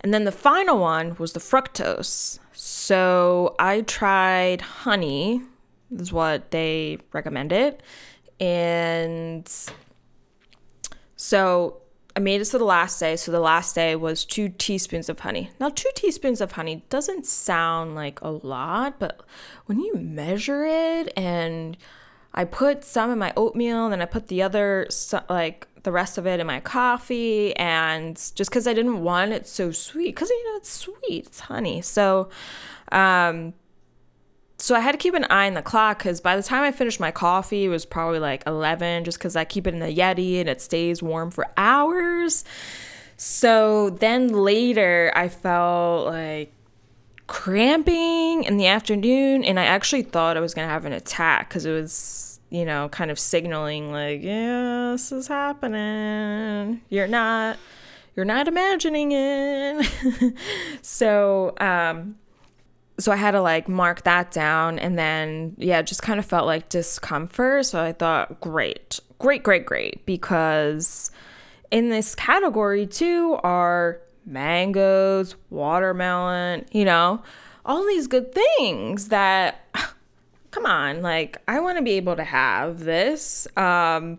And 0.00 0.14
then 0.14 0.24
the 0.24 0.32
final 0.32 0.78
one 0.78 1.14
was 1.18 1.34
the 1.34 1.40
fructose. 1.40 2.38
So 2.52 3.54
I 3.58 3.82
tried 3.82 4.62
honey, 4.62 5.42
is 5.98 6.12
what 6.12 6.50
they 6.50 6.98
recommended. 7.12 7.82
And 8.40 9.50
so 11.16 11.82
I 12.14 12.20
made 12.20 12.40
it 12.40 12.46
to 12.46 12.58
the 12.58 12.64
last 12.64 12.98
day. 12.98 13.16
So 13.16 13.32
the 13.32 13.40
last 13.40 13.74
day 13.74 13.96
was 13.96 14.24
two 14.24 14.48
teaspoons 14.48 15.08
of 15.08 15.20
honey. 15.20 15.50
Now, 15.58 15.70
two 15.70 15.90
teaspoons 15.94 16.40
of 16.40 16.52
honey 16.52 16.84
doesn't 16.90 17.26
sound 17.26 17.94
like 17.94 18.20
a 18.20 18.28
lot, 18.28 18.98
but 18.98 19.20
when 19.66 19.80
you 19.80 19.94
measure 19.94 20.64
it 20.64 21.12
and 21.16 21.76
I 22.34 22.44
put 22.44 22.82
some 22.84 23.10
in 23.10 23.18
my 23.18 23.32
oatmeal, 23.36 23.84
and 23.84 23.92
then 23.92 24.00
I 24.00 24.06
put 24.06 24.28
the 24.28 24.42
other, 24.42 24.88
like 25.28 25.68
the 25.82 25.92
rest 25.92 26.16
of 26.16 26.26
it 26.26 26.40
in 26.40 26.46
my 26.46 26.60
coffee, 26.60 27.54
and 27.56 28.16
just 28.16 28.50
because 28.50 28.66
I 28.66 28.72
didn't 28.72 29.02
want 29.02 29.32
it 29.32 29.46
so 29.46 29.70
sweet, 29.70 30.14
because 30.14 30.30
you 30.30 30.50
know 30.50 30.56
it's 30.56 30.70
sweet, 30.70 31.26
it's 31.26 31.40
honey. 31.40 31.82
So, 31.82 32.30
um, 32.90 33.52
so 34.62 34.76
I 34.76 34.78
had 34.78 34.92
to 34.92 34.98
keep 34.98 35.14
an 35.14 35.24
eye 35.24 35.48
on 35.48 35.54
the 35.54 35.60
clock 35.62 35.98
because 35.98 36.20
by 36.20 36.36
the 36.36 36.42
time 36.42 36.62
I 36.62 36.70
finished 36.70 37.00
my 37.00 37.10
coffee, 37.10 37.64
it 37.64 37.68
was 37.68 37.84
probably 37.84 38.20
like 38.20 38.44
11 38.46 39.02
just 39.02 39.18
because 39.18 39.34
I 39.34 39.44
keep 39.44 39.66
it 39.66 39.74
in 39.74 39.80
the 39.80 39.92
Yeti 39.92 40.38
and 40.38 40.48
it 40.48 40.60
stays 40.60 41.02
warm 41.02 41.32
for 41.32 41.48
hours. 41.56 42.44
So 43.16 43.90
then 43.90 44.28
later, 44.28 45.12
I 45.16 45.28
felt 45.28 46.06
like 46.06 46.52
cramping 47.26 48.44
in 48.44 48.56
the 48.56 48.68
afternoon 48.68 49.42
and 49.42 49.58
I 49.58 49.64
actually 49.64 50.02
thought 50.02 50.36
I 50.36 50.40
was 50.40 50.54
going 50.54 50.68
to 50.68 50.72
have 50.72 50.84
an 50.84 50.92
attack 50.92 51.48
because 51.48 51.66
it 51.66 51.72
was, 51.72 52.38
you 52.48 52.64
know, 52.64 52.88
kind 52.88 53.10
of 53.10 53.18
signaling 53.18 53.90
like, 53.90 54.22
yeah, 54.22 54.92
this 54.92 55.10
is 55.10 55.26
happening. 55.26 56.82
You're 56.88 57.08
not 57.08 57.58
you're 58.14 58.24
not 58.24 58.46
imagining 58.46 59.10
it. 59.10 60.34
so, 60.82 61.52
um 61.58 62.14
so 62.98 63.10
I 63.10 63.16
had 63.16 63.32
to 63.32 63.40
like 63.40 63.68
mark 63.68 64.02
that 64.02 64.30
down 64.30 64.78
and 64.78 64.98
then 64.98 65.54
yeah, 65.58 65.82
just 65.82 66.02
kind 66.02 66.18
of 66.18 66.26
felt 66.26 66.46
like 66.46 66.68
discomfort. 66.68 67.66
So 67.66 67.82
I 67.82 67.92
thought, 67.92 68.40
great, 68.40 69.00
great, 69.18 69.42
great, 69.42 69.66
great. 69.66 70.04
Because 70.06 71.10
in 71.70 71.88
this 71.88 72.14
category 72.14 72.86
too 72.86 73.38
are 73.42 74.00
mangoes, 74.26 75.34
watermelon, 75.50 76.66
you 76.70 76.84
know, 76.84 77.22
all 77.64 77.86
these 77.86 78.06
good 78.06 78.34
things 78.34 79.08
that 79.08 79.66
come 80.50 80.66
on, 80.66 81.02
like 81.02 81.40
I 81.48 81.60
want 81.60 81.78
to 81.78 81.84
be 81.84 81.92
able 81.92 82.16
to 82.16 82.24
have 82.24 82.80
this. 82.80 83.48
Um 83.56 84.18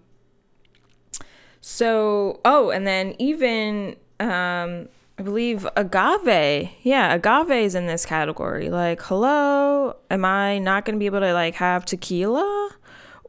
so 1.61 2.41
oh, 2.43 2.71
and 2.71 2.85
then 2.87 3.15
even 3.19 3.95
um 4.19 4.89
I 5.17 5.21
believe 5.21 5.67
agave. 5.75 6.69
Yeah, 6.81 7.13
agave 7.13 7.51
is 7.51 7.75
in 7.75 7.85
this 7.85 8.05
category. 8.05 8.69
Like, 8.69 9.01
hello, 9.03 9.95
am 10.09 10.25
I 10.25 10.59
not 10.59 10.85
going 10.85 10.95
to 10.95 10.99
be 10.99 11.05
able 11.05 11.19
to 11.19 11.33
like 11.33 11.55
have 11.55 11.85
tequila 11.85 12.71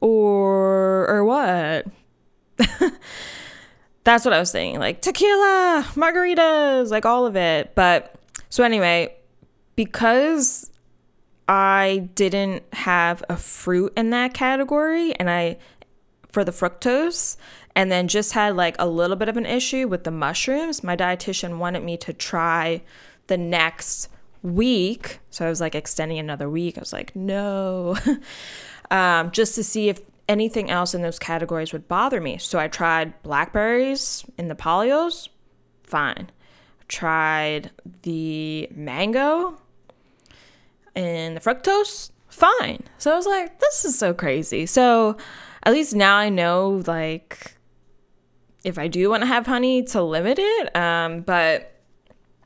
or 0.01 1.07
or 1.09 1.25
what? 1.25 1.87
That's 4.05 4.25
what 4.25 4.33
I 4.35 4.39
was 4.39 4.51
saying. 4.51 4.79
Like 4.79 5.03
tequila, 5.03 5.87
margaritas, 5.95 6.91
like 6.91 7.05
all 7.05 7.27
of 7.27 7.37
it. 7.37 7.75
But 7.75 8.15
so 8.49 8.65
anyway, 8.65 9.15
because 9.77 10.71
I 11.49 12.09
didn't 12.15 12.63
have 12.73 13.23
a 13.29 13.37
fruit 13.37 13.93
in 13.97 14.11
that 14.11 14.33
category 14.33 15.15
and 15.15 15.29
I 15.29 15.59
for 16.33 16.45
the 16.45 16.53
fructose 16.53 17.37
and 17.77 17.91
then 17.91 18.09
just 18.09 18.33
had 18.33 18.57
like 18.57 18.77
a 18.79 18.87
little 18.87 19.17
bit 19.17 19.29
of 19.29 19.37
an 19.37 19.47
issue 19.47 19.89
with 19.89 20.05
the 20.05 20.11
mushrooms. 20.11 20.85
My 20.85 20.97
dietitian 20.97 21.59
wanted 21.59 21.83
me 21.83 21.97
to 21.99 22.13
try 22.13 22.83
the 23.27 23.37
next 23.37 24.09
week. 24.43 25.21
So 25.31 25.47
I 25.47 25.49
was 25.49 25.61
like 25.61 25.75
extending 25.75 26.19
another 26.19 26.49
week. 26.49 26.79
I 26.79 26.81
was 26.81 26.93
like, 26.93 27.17
no, 27.17 27.97
um, 28.91 29.31
just 29.33 29.55
to 29.57 29.65
see 29.65 29.89
if 29.89 30.01
anything 30.29 30.71
else 30.71 30.95
in 30.95 31.03
those 31.03 31.19
categories 31.19 31.73
would 31.73 31.89
bother 31.89 32.21
me. 32.21 32.39
So 32.39 32.59
I 32.59 32.69
tried 32.69 33.21
blackberries 33.23 34.25
in 34.39 34.49
the 34.49 34.55
polyols, 34.55 35.29
fine. 35.83 36.31
Tried 36.87 37.71
the 38.03 38.69
mango 38.71 39.57
and 40.95 41.37
the 41.37 41.41
fructose, 41.41 42.11
fine. 42.29 42.85
So 42.99 43.13
I 43.13 43.17
was 43.17 43.27
like, 43.27 43.59
this 43.59 43.85
is 43.85 43.99
so 43.99 44.15
crazy. 44.15 44.67
So 44.67 45.17
at 45.63 45.73
least 45.73 45.95
now 45.95 46.17
I 46.17 46.29
know, 46.29 46.83
like, 46.87 47.57
if 48.65 48.79
I 48.79 48.89
do 48.89 49.11
want 49.11 49.23
to 49.23 49.27
have 49.27 49.47
honey, 49.47 49.83
to 49.85 50.03
limit 50.03 50.39
it. 50.41 50.75
Um, 50.77 51.21
but 51.21 51.73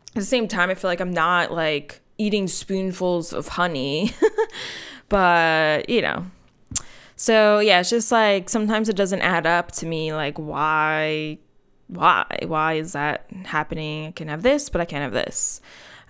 at 0.09 0.15
the 0.15 0.23
same 0.23 0.49
time, 0.49 0.69
I 0.69 0.75
feel 0.75 0.91
like 0.91 1.01
I'm 1.01 1.13
not 1.13 1.53
like 1.53 2.01
eating 2.19 2.49
spoonfuls 2.49 3.33
of 3.33 3.49
honey. 3.49 4.13
but, 5.09 5.89
you 5.89 6.03
know. 6.03 6.27
So 7.17 7.59
yeah, 7.59 7.81
it's 7.81 7.91
just 7.91 8.13
like 8.13 8.49
sometimes 8.49 8.89
it 8.89 8.95
doesn't 8.95 9.23
add 9.23 9.47
up 9.47 9.73
to 9.73 9.87
me. 9.87 10.13
Like, 10.13 10.39
why? 10.39 11.39
Why? 11.89 12.25
Why 12.47 12.75
is 12.75 12.93
that 12.93 13.27
happening? 13.45 14.07
I 14.07 14.11
can 14.13 14.29
have 14.29 14.43
this, 14.43 14.69
but 14.69 14.81
I 14.81 14.85
can't 14.85 15.03
have 15.03 15.13
this. 15.13 15.61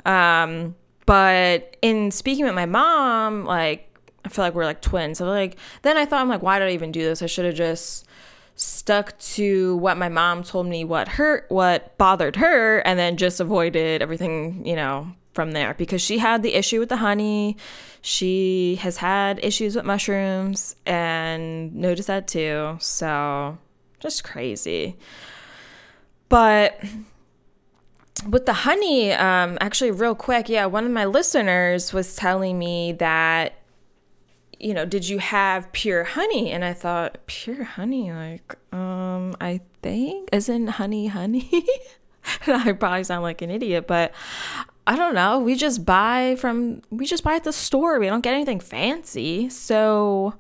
Um, 0.05 0.75
but 1.07 1.77
in 1.81 2.11
speaking 2.11 2.45
with 2.45 2.55
my 2.55 2.67
mom, 2.67 3.45
like 3.45 3.89
I 4.25 4.29
feel 4.29 4.45
like 4.45 4.55
we're 4.55 4.67
like 4.67 4.83
twins. 4.83 5.19
So 5.19 5.27
like 5.27 5.57
then 5.83 5.97
I 5.97 6.05
thought 6.05 6.21
I'm 6.21 6.29
like, 6.29 6.43
why 6.43 6.59
did 6.59 6.69
I 6.69 6.73
even 6.73 6.93
do 6.93 7.03
this? 7.03 7.23
I 7.23 7.27
should 7.27 7.47
have 7.47 7.55
just 7.55 8.07
stuck 8.59 9.17
to 9.21 9.77
what 9.77 9.97
my 9.97 10.09
mom 10.09 10.43
told 10.43 10.67
me 10.67 10.85
what 10.85 11.07
hurt 11.07 11.47
what 11.49 11.97
bothered 11.97 12.35
her 12.35 12.81
and 12.81 12.99
then 12.99 13.17
just 13.17 13.39
avoided 13.39 14.03
everything, 14.03 14.67
you 14.67 14.75
know, 14.75 15.09
from 15.33 15.53
there 15.53 15.75
because 15.75 16.03
she 16.03 16.19
had 16.19 16.43
the 16.43 16.55
issue 16.55 16.81
with 16.81 16.89
the 16.89 16.97
honey. 16.97 17.57
She 18.03 18.77
has 18.81 18.97
had 18.97 19.39
issues 19.45 19.77
with 19.77 19.85
mushrooms 19.85 20.75
and 20.85 21.73
noticed 21.75 22.09
that 22.09 22.27
too. 22.27 22.77
So 22.81 23.57
just 24.01 24.25
crazy. 24.25 24.97
But 26.29 26.83
with 28.29 28.47
the 28.47 28.53
honey, 28.53 29.13
um, 29.13 29.57
actually, 29.61 29.93
real 29.93 30.15
quick, 30.15 30.49
yeah, 30.49 30.67
one 30.67 30.85
of 30.85 30.91
my 30.91 31.05
listeners 31.05 31.93
was 31.93 32.17
telling 32.17 32.59
me 32.59 32.93
that, 32.95 33.55
you 34.61 34.75
know, 34.75 34.85
did 34.85 35.09
you 35.09 35.19
have 35.19 35.71
pure 35.73 36.05
honey? 36.05 36.51
And 36.51 36.65
I 36.65 36.73
thought, 36.73 37.19
pure 37.27 37.65
honey, 37.65 38.13
like, 38.13 38.57
um, 38.73 39.37
I 39.41 39.61
think, 39.83 40.29
isn't 40.33 40.67
honey 40.67 41.09
honey? 41.09 41.65
I 42.47 42.73
probably 42.73 43.05
sound 43.05 43.23
like 43.23 43.43
an 43.43 43.51
idiot, 43.51 43.87
but 43.87 44.13
I 44.87 44.97
don't 44.97 45.15
know. 45.15 45.39
We 45.39 45.55
just 45.55 45.85
buy 45.85 46.37
from, 46.39 46.83
we 46.91 47.07
just 47.07 47.25
buy 47.25 47.37
at 47.37 47.45
the 47.45 47.53
store. 47.53 47.99
We 48.01 48.07
don't 48.07 48.21
get 48.21 48.35
anything 48.35 48.61
fancy. 48.61 49.49
So, 49.49 50.35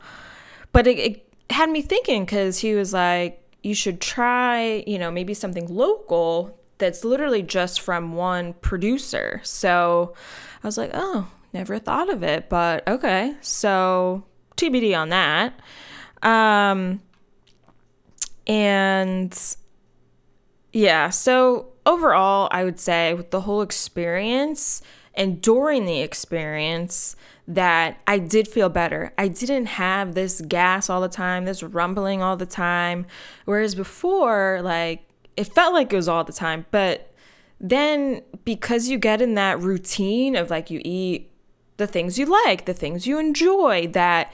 but 0.72 0.86
it, 0.86 0.98
it 0.98 1.32
had 1.50 1.70
me 1.70 1.82
thinking 1.82 2.24
because 2.24 2.58
he 2.58 2.74
was 2.74 2.92
like, 2.92 3.42
you 3.62 3.74
should 3.74 4.00
try, 4.00 4.84
you 4.86 4.98
know, 4.98 5.10
maybe 5.10 5.34
something 5.34 5.66
local 5.72 6.58
that's 6.78 7.04
literally 7.04 7.42
just 7.42 7.80
from 7.80 8.14
one 8.14 8.54
producer. 8.54 9.40
So 9.44 10.14
I 10.62 10.66
was 10.66 10.78
like, 10.78 10.90
oh, 10.94 11.28
never 11.52 11.78
thought 11.78 12.12
of 12.12 12.22
it, 12.22 12.48
but 12.48 12.86
okay. 12.88 13.34
So 13.40 14.24
TBD 14.56 14.96
on 14.98 15.08
that. 15.10 15.58
Um, 16.22 17.00
and 18.46 19.56
yeah, 20.72 21.10
so 21.10 21.72
overall, 21.86 22.48
I 22.50 22.64
would 22.64 22.80
say 22.80 23.14
with 23.14 23.30
the 23.30 23.42
whole 23.42 23.62
experience 23.62 24.82
and 25.14 25.40
during 25.40 25.84
the 25.84 26.00
experience, 26.00 27.16
that 27.48 27.98
I 28.06 28.18
did 28.18 28.46
feel 28.46 28.68
better. 28.68 29.12
I 29.16 29.28
didn't 29.28 29.66
have 29.66 30.14
this 30.14 30.42
gas 30.42 30.90
all 30.90 31.00
the 31.00 31.08
time, 31.08 31.46
this 31.46 31.62
rumbling 31.62 32.22
all 32.22 32.36
the 32.36 32.46
time. 32.46 33.06
Whereas 33.46 33.74
before, 33.74 34.60
like, 34.62 35.08
it 35.34 35.44
felt 35.44 35.72
like 35.72 35.90
it 35.90 35.96
was 35.96 36.08
all 36.08 36.24
the 36.24 36.32
time, 36.32 36.66
but 36.70 37.10
then 37.58 38.22
because 38.44 38.88
you 38.88 38.98
get 38.98 39.22
in 39.22 39.34
that 39.34 39.60
routine 39.60 40.36
of 40.36 40.50
like 40.50 40.70
you 40.70 40.80
eat 40.84 41.30
the 41.78 41.86
things 41.86 42.18
you 42.18 42.26
like, 42.26 42.66
the 42.66 42.74
things 42.74 43.06
you 43.06 43.18
enjoy, 43.18 43.88
that 43.88 44.32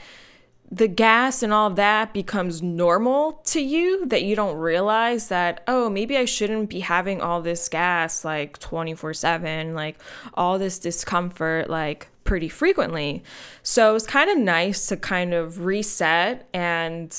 the 0.70 0.88
gas 0.88 1.42
and 1.42 1.52
all 1.52 1.68
of 1.68 1.76
that 1.76 2.12
becomes 2.12 2.60
normal 2.62 3.34
to 3.44 3.60
you 3.60 4.06
that 4.06 4.24
you 4.24 4.34
don't 4.34 4.56
realize 4.56 5.28
that 5.28 5.62
oh 5.68 5.90
maybe 5.90 6.16
i 6.16 6.24
shouldn't 6.24 6.70
be 6.70 6.80
having 6.80 7.20
all 7.20 7.42
this 7.42 7.68
gas 7.68 8.24
like 8.24 8.58
24/7 8.60 9.74
like 9.74 10.00
all 10.32 10.58
this 10.58 10.78
discomfort 10.78 11.68
like 11.68 12.08
pretty 12.24 12.48
frequently. 12.48 13.22
So 13.62 13.90
it 13.90 13.92
was 13.92 14.06
kind 14.06 14.30
of 14.30 14.38
nice 14.38 14.86
to 14.88 14.96
kind 14.96 15.32
of 15.32 15.64
reset 15.64 16.48
and 16.52 17.14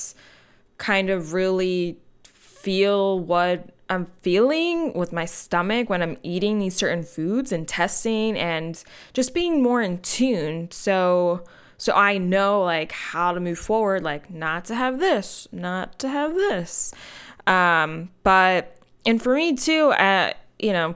kind 0.77 1.09
of 1.09 1.33
really 1.33 1.97
feel 2.23 3.19
what 3.19 3.69
I'm 3.89 4.08
feeling 4.21 4.93
with 4.93 5.13
my 5.13 5.26
stomach 5.26 5.89
when 5.89 6.02
I'm 6.02 6.17
eating 6.24 6.60
these 6.60 6.76
certain 6.76 7.04
foods 7.04 7.52
and 7.52 7.67
testing 7.67 8.38
and 8.38 8.84
just 9.13 9.34
being 9.34 9.62
more 9.62 9.82
in 9.82 10.00
tune. 10.00 10.71
So 10.71 11.43
so 11.78 11.93
I 11.93 12.17
know 12.17 12.62
like 12.63 12.91
how 12.91 13.34
to 13.34 13.39
move 13.39 13.60
forward, 13.60 14.04
like 14.04 14.32
not 14.32 14.65
to 14.65 14.76
have 14.76 15.00
this, 15.00 15.48
not 15.52 16.00
to 16.00 16.10
have 16.10 16.34
this. 16.34 16.93
Um, 17.48 18.10
but 18.24 18.78
and 19.06 19.21
for 19.21 19.36
me 19.36 19.56
too, 19.56 19.89
uh, 19.89 20.34
you 20.58 20.74
know, 20.74 20.95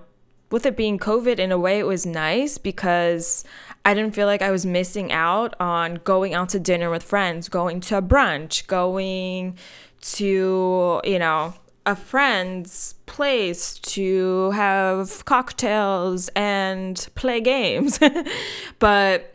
with 0.51 0.65
it 0.65 0.75
being 0.75 0.97
COVID, 0.97 1.37
in 1.37 1.51
a 1.51 1.59
way, 1.59 1.79
it 1.79 1.85
was 1.85 2.05
nice 2.05 2.57
because 2.57 3.43
I 3.85 3.93
didn't 3.93 4.15
feel 4.15 4.25
like 4.25 4.41
I 4.41 4.49
was 4.49 4.65
missing 4.65 5.11
out 5.11 5.55
on 5.59 5.95
going 6.03 6.33
out 6.33 6.49
to 6.49 6.59
dinner 6.59 6.89
with 6.89 7.03
friends, 7.03 7.49
going 7.49 7.81
to 7.81 7.97
a 7.97 8.01
brunch, 8.01 8.65
going 8.65 9.57
to, 10.01 11.01
you 11.03 11.19
know, 11.19 11.53
a 11.89 11.95
friend's 11.95 12.93
place 13.07 13.79
to 13.79 14.51
have 14.51 15.25
cocktails 15.25 16.29
and 16.35 17.09
play 17.15 17.41
games. 17.41 17.99
but 18.79 19.33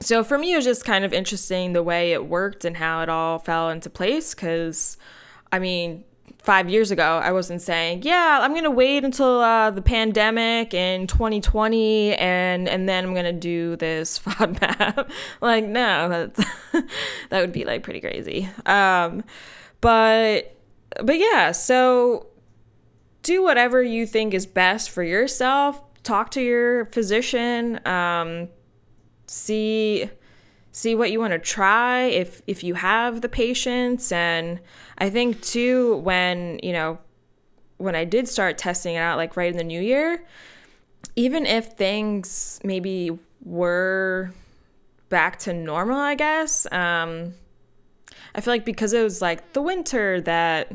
so 0.00 0.24
for 0.24 0.38
me, 0.38 0.54
it 0.54 0.56
was 0.56 0.64
just 0.64 0.86
kind 0.86 1.04
of 1.04 1.12
interesting 1.12 1.74
the 1.74 1.82
way 1.82 2.12
it 2.12 2.24
worked 2.24 2.64
and 2.64 2.78
how 2.78 3.02
it 3.02 3.10
all 3.10 3.38
fell 3.38 3.68
into 3.68 3.90
place. 3.90 4.34
Because, 4.34 4.96
I 5.52 5.58
mean, 5.58 6.04
five 6.38 6.70
years 6.70 6.90
ago, 6.90 7.20
I 7.22 7.32
wasn't 7.32 7.60
saying, 7.60 8.00
yeah, 8.04 8.38
I'm 8.40 8.54
gonna 8.54 8.70
wait 8.70 9.04
until 9.04 9.40
uh, 9.40 9.70
the 9.70 9.82
pandemic 9.82 10.72
in 10.72 11.06
2020 11.06 12.14
and 12.14 12.66
and 12.66 12.88
then 12.88 13.04
I'm 13.04 13.14
gonna 13.14 13.34
do 13.34 13.76
this 13.76 14.18
FODMAP. 14.24 15.10
like, 15.42 15.66
no, 15.66 16.08
that 16.08 16.34
that 17.28 17.40
would 17.42 17.52
be 17.52 17.66
like 17.66 17.82
pretty 17.82 18.00
crazy. 18.00 18.48
Um, 18.64 19.22
but 19.82 20.56
but 21.02 21.18
yeah, 21.18 21.52
so 21.52 22.26
do 23.22 23.42
whatever 23.42 23.82
you 23.82 24.06
think 24.06 24.34
is 24.34 24.46
best 24.46 24.90
for 24.90 25.02
yourself. 25.02 25.80
Talk 26.02 26.30
to 26.32 26.40
your 26.40 26.86
physician. 26.86 27.86
Um, 27.86 28.48
see 29.26 30.10
see 30.72 30.94
what 30.94 31.10
you 31.10 31.18
want 31.20 31.32
to 31.32 31.38
try 31.38 32.02
if 32.02 32.42
if 32.46 32.62
you 32.62 32.74
have 32.74 33.20
the 33.20 33.28
patience 33.28 34.12
and 34.12 34.60
i 34.98 35.10
think 35.10 35.40
too 35.42 35.96
when 35.98 36.60
you 36.62 36.72
know 36.72 36.98
when 37.78 37.94
i 37.94 38.04
did 38.04 38.28
start 38.28 38.56
testing 38.56 38.94
it 38.94 38.98
out 38.98 39.16
like 39.16 39.36
right 39.36 39.50
in 39.50 39.56
the 39.56 39.64
new 39.64 39.80
year 39.80 40.24
even 41.16 41.44
if 41.46 41.72
things 41.72 42.60
maybe 42.62 43.10
were 43.44 44.32
back 45.08 45.38
to 45.38 45.52
normal 45.52 45.98
i 45.98 46.14
guess 46.14 46.70
um 46.72 47.34
I 48.34 48.40
feel 48.40 48.54
like 48.54 48.64
because 48.64 48.92
it 48.92 49.02
was 49.02 49.20
like 49.20 49.52
the 49.52 49.62
winter 49.62 50.20
that 50.22 50.72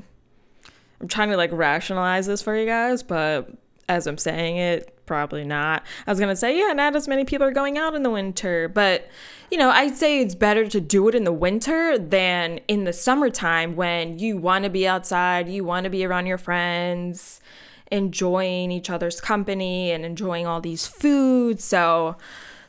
I'm 1.01 1.07
trying 1.07 1.29
to 1.29 1.37
like 1.37 1.51
rationalize 1.51 2.27
this 2.27 2.41
for 2.41 2.55
you 2.57 2.65
guys, 2.65 3.03
but 3.03 3.49
as 3.87 4.07
I'm 4.07 4.17
saying 4.17 4.57
it, 4.57 4.91
probably 5.05 5.43
not. 5.43 5.83
I 6.07 6.11
was 6.11 6.19
gonna 6.19 6.35
say, 6.35 6.57
yeah, 6.57 6.73
not 6.73 6.95
as 6.95 7.07
many 7.07 7.25
people 7.25 7.45
are 7.45 7.51
going 7.51 7.77
out 7.77 7.95
in 7.95 8.03
the 8.03 8.09
winter, 8.09 8.67
but 8.67 9.07
you 9.51 9.57
know, 9.57 9.69
I'd 9.69 9.95
say 9.95 10.21
it's 10.21 10.35
better 10.35 10.67
to 10.67 10.81
do 10.81 11.07
it 11.07 11.15
in 11.15 11.23
the 11.23 11.31
winter 11.31 11.97
than 11.97 12.59
in 12.67 12.83
the 12.83 12.93
summertime 12.93 13.75
when 13.75 14.17
you 14.19 14.37
want 14.37 14.63
to 14.63 14.69
be 14.69 14.87
outside, 14.87 15.47
you 15.47 15.63
want 15.63 15.83
to 15.83 15.89
be 15.89 16.05
around 16.05 16.25
your 16.25 16.39
friends, 16.39 17.39
enjoying 17.91 18.71
each 18.71 18.89
other's 18.89 19.21
company 19.21 19.91
and 19.91 20.03
enjoying 20.03 20.47
all 20.47 20.61
these 20.61 20.87
foods. 20.87 21.63
So, 21.63 22.17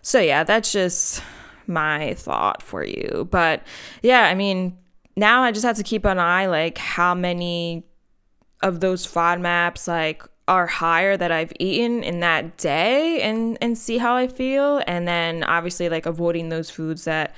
so 0.03 0.21
yeah, 0.21 0.45
that's 0.45 0.73
just 0.73 1.23
my 1.69 2.15
thought 2.15 2.63
for 2.63 2.85
you. 2.85 3.29
But 3.31 3.63
yeah, 4.03 4.23
I 4.23 4.35
mean, 4.35 4.77
now 5.17 5.43
I 5.43 5.53
just 5.53 5.65
have 5.65 5.77
to 5.77 5.83
keep 5.83 6.05
an 6.05 6.19
eye 6.19 6.47
like 6.47 6.79
how 6.79 7.15
many 7.15 7.85
of 8.63 8.81
those 8.81 9.07
FODMAPs 9.07 9.89
like 9.89 10.23
are 10.49 10.67
higher 10.67 11.17
that 11.17 11.33
I've 11.33 11.53
eaten 11.59 12.03
in 12.03 12.21
that 12.21 12.57
day 12.57 13.21
and 13.23 13.59
and 13.61 13.77
see 13.77 13.99
how 13.99 14.15
I 14.15 14.29
feel 14.29 14.83
and 14.87 15.07
then 15.07 15.43
obviously 15.43 15.89
like 15.89 16.07
avoiding 16.07 16.51
those 16.51 16.71
foods 16.71 17.05
that 17.05 17.35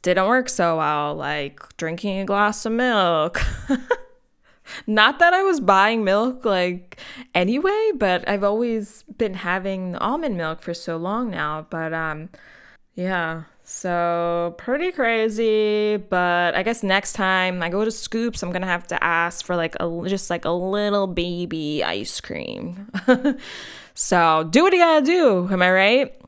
didn't 0.00 0.26
work 0.26 0.48
so 0.48 0.78
well 0.78 1.14
like 1.14 1.60
drinking 1.76 2.18
a 2.18 2.24
glass 2.24 2.64
of 2.64 2.72
milk. 2.72 3.40
Not 4.86 5.18
that 5.18 5.34
I 5.34 5.42
was 5.42 5.60
buying 5.60 6.04
milk 6.04 6.44
like 6.44 6.98
anyway, 7.34 7.90
but 7.96 8.26
I've 8.28 8.44
always 8.44 9.02
been 9.18 9.34
having 9.34 9.96
almond 9.96 10.36
milk 10.36 10.62
for 10.62 10.72
so 10.72 10.96
long 10.96 11.30
now, 11.30 11.66
but 11.68 11.92
um 11.92 12.30
Yeah. 12.94 13.44
So 13.64 14.54
pretty 14.58 14.92
crazy, 14.92 15.96
but 15.96 16.54
I 16.54 16.62
guess 16.62 16.82
next 16.82 17.12
time 17.14 17.62
I 17.62 17.68
go 17.68 17.84
to 17.84 17.90
Scoops, 17.90 18.42
I'm 18.42 18.52
gonna 18.52 18.66
have 18.66 18.86
to 18.88 19.02
ask 19.02 19.44
for 19.44 19.56
like 19.56 19.76
a 19.80 20.08
just 20.08 20.30
like 20.30 20.44
a 20.44 20.50
little 20.50 21.06
baby 21.06 21.82
ice 21.84 22.20
cream. 22.20 22.90
so 23.94 24.48
do 24.50 24.64
what 24.64 24.72
you 24.72 24.78
gotta 24.80 25.06
do. 25.06 25.48
Am 25.50 25.62
I 25.62 25.70
right? 25.70 26.22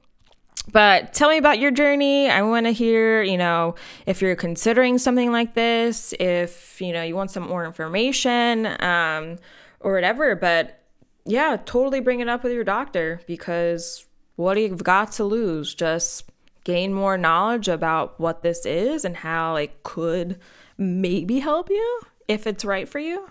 But 0.72 1.12
tell 1.12 1.28
me 1.28 1.36
about 1.36 1.58
your 1.58 1.70
journey. 1.70 2.30
I 2.30 2.42
want 2.42 2.66
to 2.66 2.72
hear, 2.72 3.22
you 3.22 3.36
know, 3.36 3.74
if 4.06 4.22
you're 4.22 4.34
considering 4.34 4.96
something 4.98 5.30
like 5.30 5.54
this, 5.54 6.14
if, 6.18 6.80
you 6.80 6.92
know, 6.92 7.02
you 7.02 7.14
want 7.14 7.30
some 7.30 7.46
more 7.46 7.66
information 7.66 8.66
um, 8.82 9.36
or 9.80 9.92
whatever. 9.92 10.34
But 10.34 10.80
yeah, 11.26 11.58
totally 11.64 12.00
bring 12.00 12.20
it 12.20 12.28
up 12.28 12.42
with 12.42 12.52
your 12.52 12.64
doctor 12.64 13.20
because 13.26 14.06
what 14.36 14.54
do 14.54 14.60
you've 14.60 14.82
got 14.82 15.12
to 15.12 15.24
lose, 15.24 15.74
just 15.74 16.24
gain 16.64 16.92
more 16.92 17.16
knowledge 17.16 17.68
about 17.68 18.18
what 18.18 18.42
this 18.42 18.66
is 18.66 19.04
and 19.04 19.18
how 19.18 19.56
it 19.56 19.82
could 19.82 20.38
maybe 20.76 21.38
help 21.38 21.70
you 21.70 22.00
if 22.26 22.46
it's 22.46 22.64
right 22.64 22.88
for 22.88 22.98
you. 22.98 23.28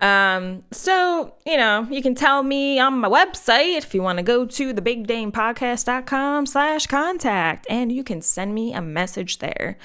Um, 0.00 0.62
so, 0.70 1.34
you 1.44 1.56
know, 1.56 1.86
you 1.90 2.02
can 2.02 2.14
tell 2.14 2.42
me 2.42 2.78
on 2.78 2.98
my 2.98 3.08
website 3.08 3.76
if 3.76 3.94
you 3.94 4.02
want 4.02 4.18
to 4.18 4.22
go 4.22 4.46
to 4.46 4.72
thebigdanepodcast.com 4.72 6.46
slash 6.46 6.86
contact 6.86 7.66
and 7.68 7.90
you 7.90 8.04
can 8.04 8.22
send 8.22 8.54
me 8.54 8.72
a 8.72 8.80
message 8.80 9.38
there. 9.38 9.76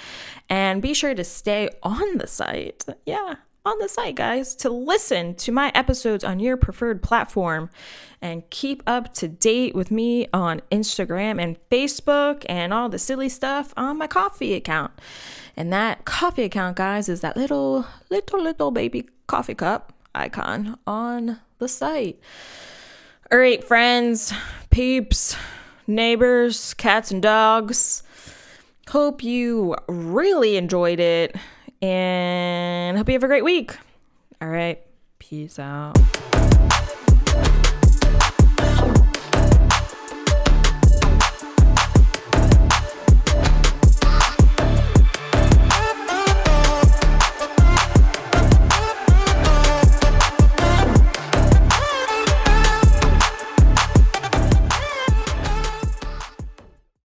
And 0.49 0.81
be 0.81 0.93
sure 0.93 1.15
to 1.15 1.23
stay 1.23 1.69
on 1.81 2.17
the 2.17 2.27
site. 2.27 2.85
Yeah, 3.05 3.35
on 3.65 3.79
the 3.79 3.87
site, 3.87 4.15
guys, 4.15 4.55
to 4.55 4.69
listen 4.69 5.35
to 5.35 5.49
my 5.49 5.71
episodes 5.73 6.23
on 6.23 6.39
your 6.39 6.57
preferred 6.57 7.01
platform 7.01 7.69
and 8.21 8.49
keep 8.49 8.83
up 8.85 9.13
to 9.13 9.27
date 9.29 9.73
with 9.73 9.89
me 9.89 10.27
on 10.33 10.61
Instagram 10.69 11.41
and 11.41 11.57
Facebook 11.69 12.45
and 12.49 12.73
all 12.73 12.89
the 12.89 12.99
silly 12.99 13.29
stuff 13.29 13.73
on 13.77 13.97
my 13.97 14.07
Ko-fi 14.07 14.53
account. 14.53 14.91
And 15.55 15.71
that 15.71 16.03
Ko-fi 16.03 16.41
account, 16.43 16.75
guys, 16.75 17.07
is 17.07 17.21
that 17.21 17.37
little, 17.37 17.85
little, 18.09 18.41
little 18.43 18.71
baby 18.71 19.07
coffee 19.27 19.55
cup 19.55 19.93
icon 20.13 20.77
on 20.85 21.39
the 21.59 21.69
site. 21.69 22.19
All 23.31 23.37
right, 23.37 23.63
friends, 23.63 24.33
peeps, 24.71 25.37
neighbors, 25.87 26.73
cats, 26.73 27.11
and 27.11 27.21
dogs. 27.21 28.03
Hope 28.89 29.23
you 29.23 29.75
really 29.87 30.57
enjoyed 30.57 30.99
it 30.99 31.37
and 31.83 32.97
hope 32.97 33.09
you 33.09 33.13
have 33.13 33.23
a 33.23 33.27
great 33.27 33.43
week. 33.43 33.77
All 34.41 34.47
right, 34.47 34.81
peace 35.19 35.59
out. 35.59 35.97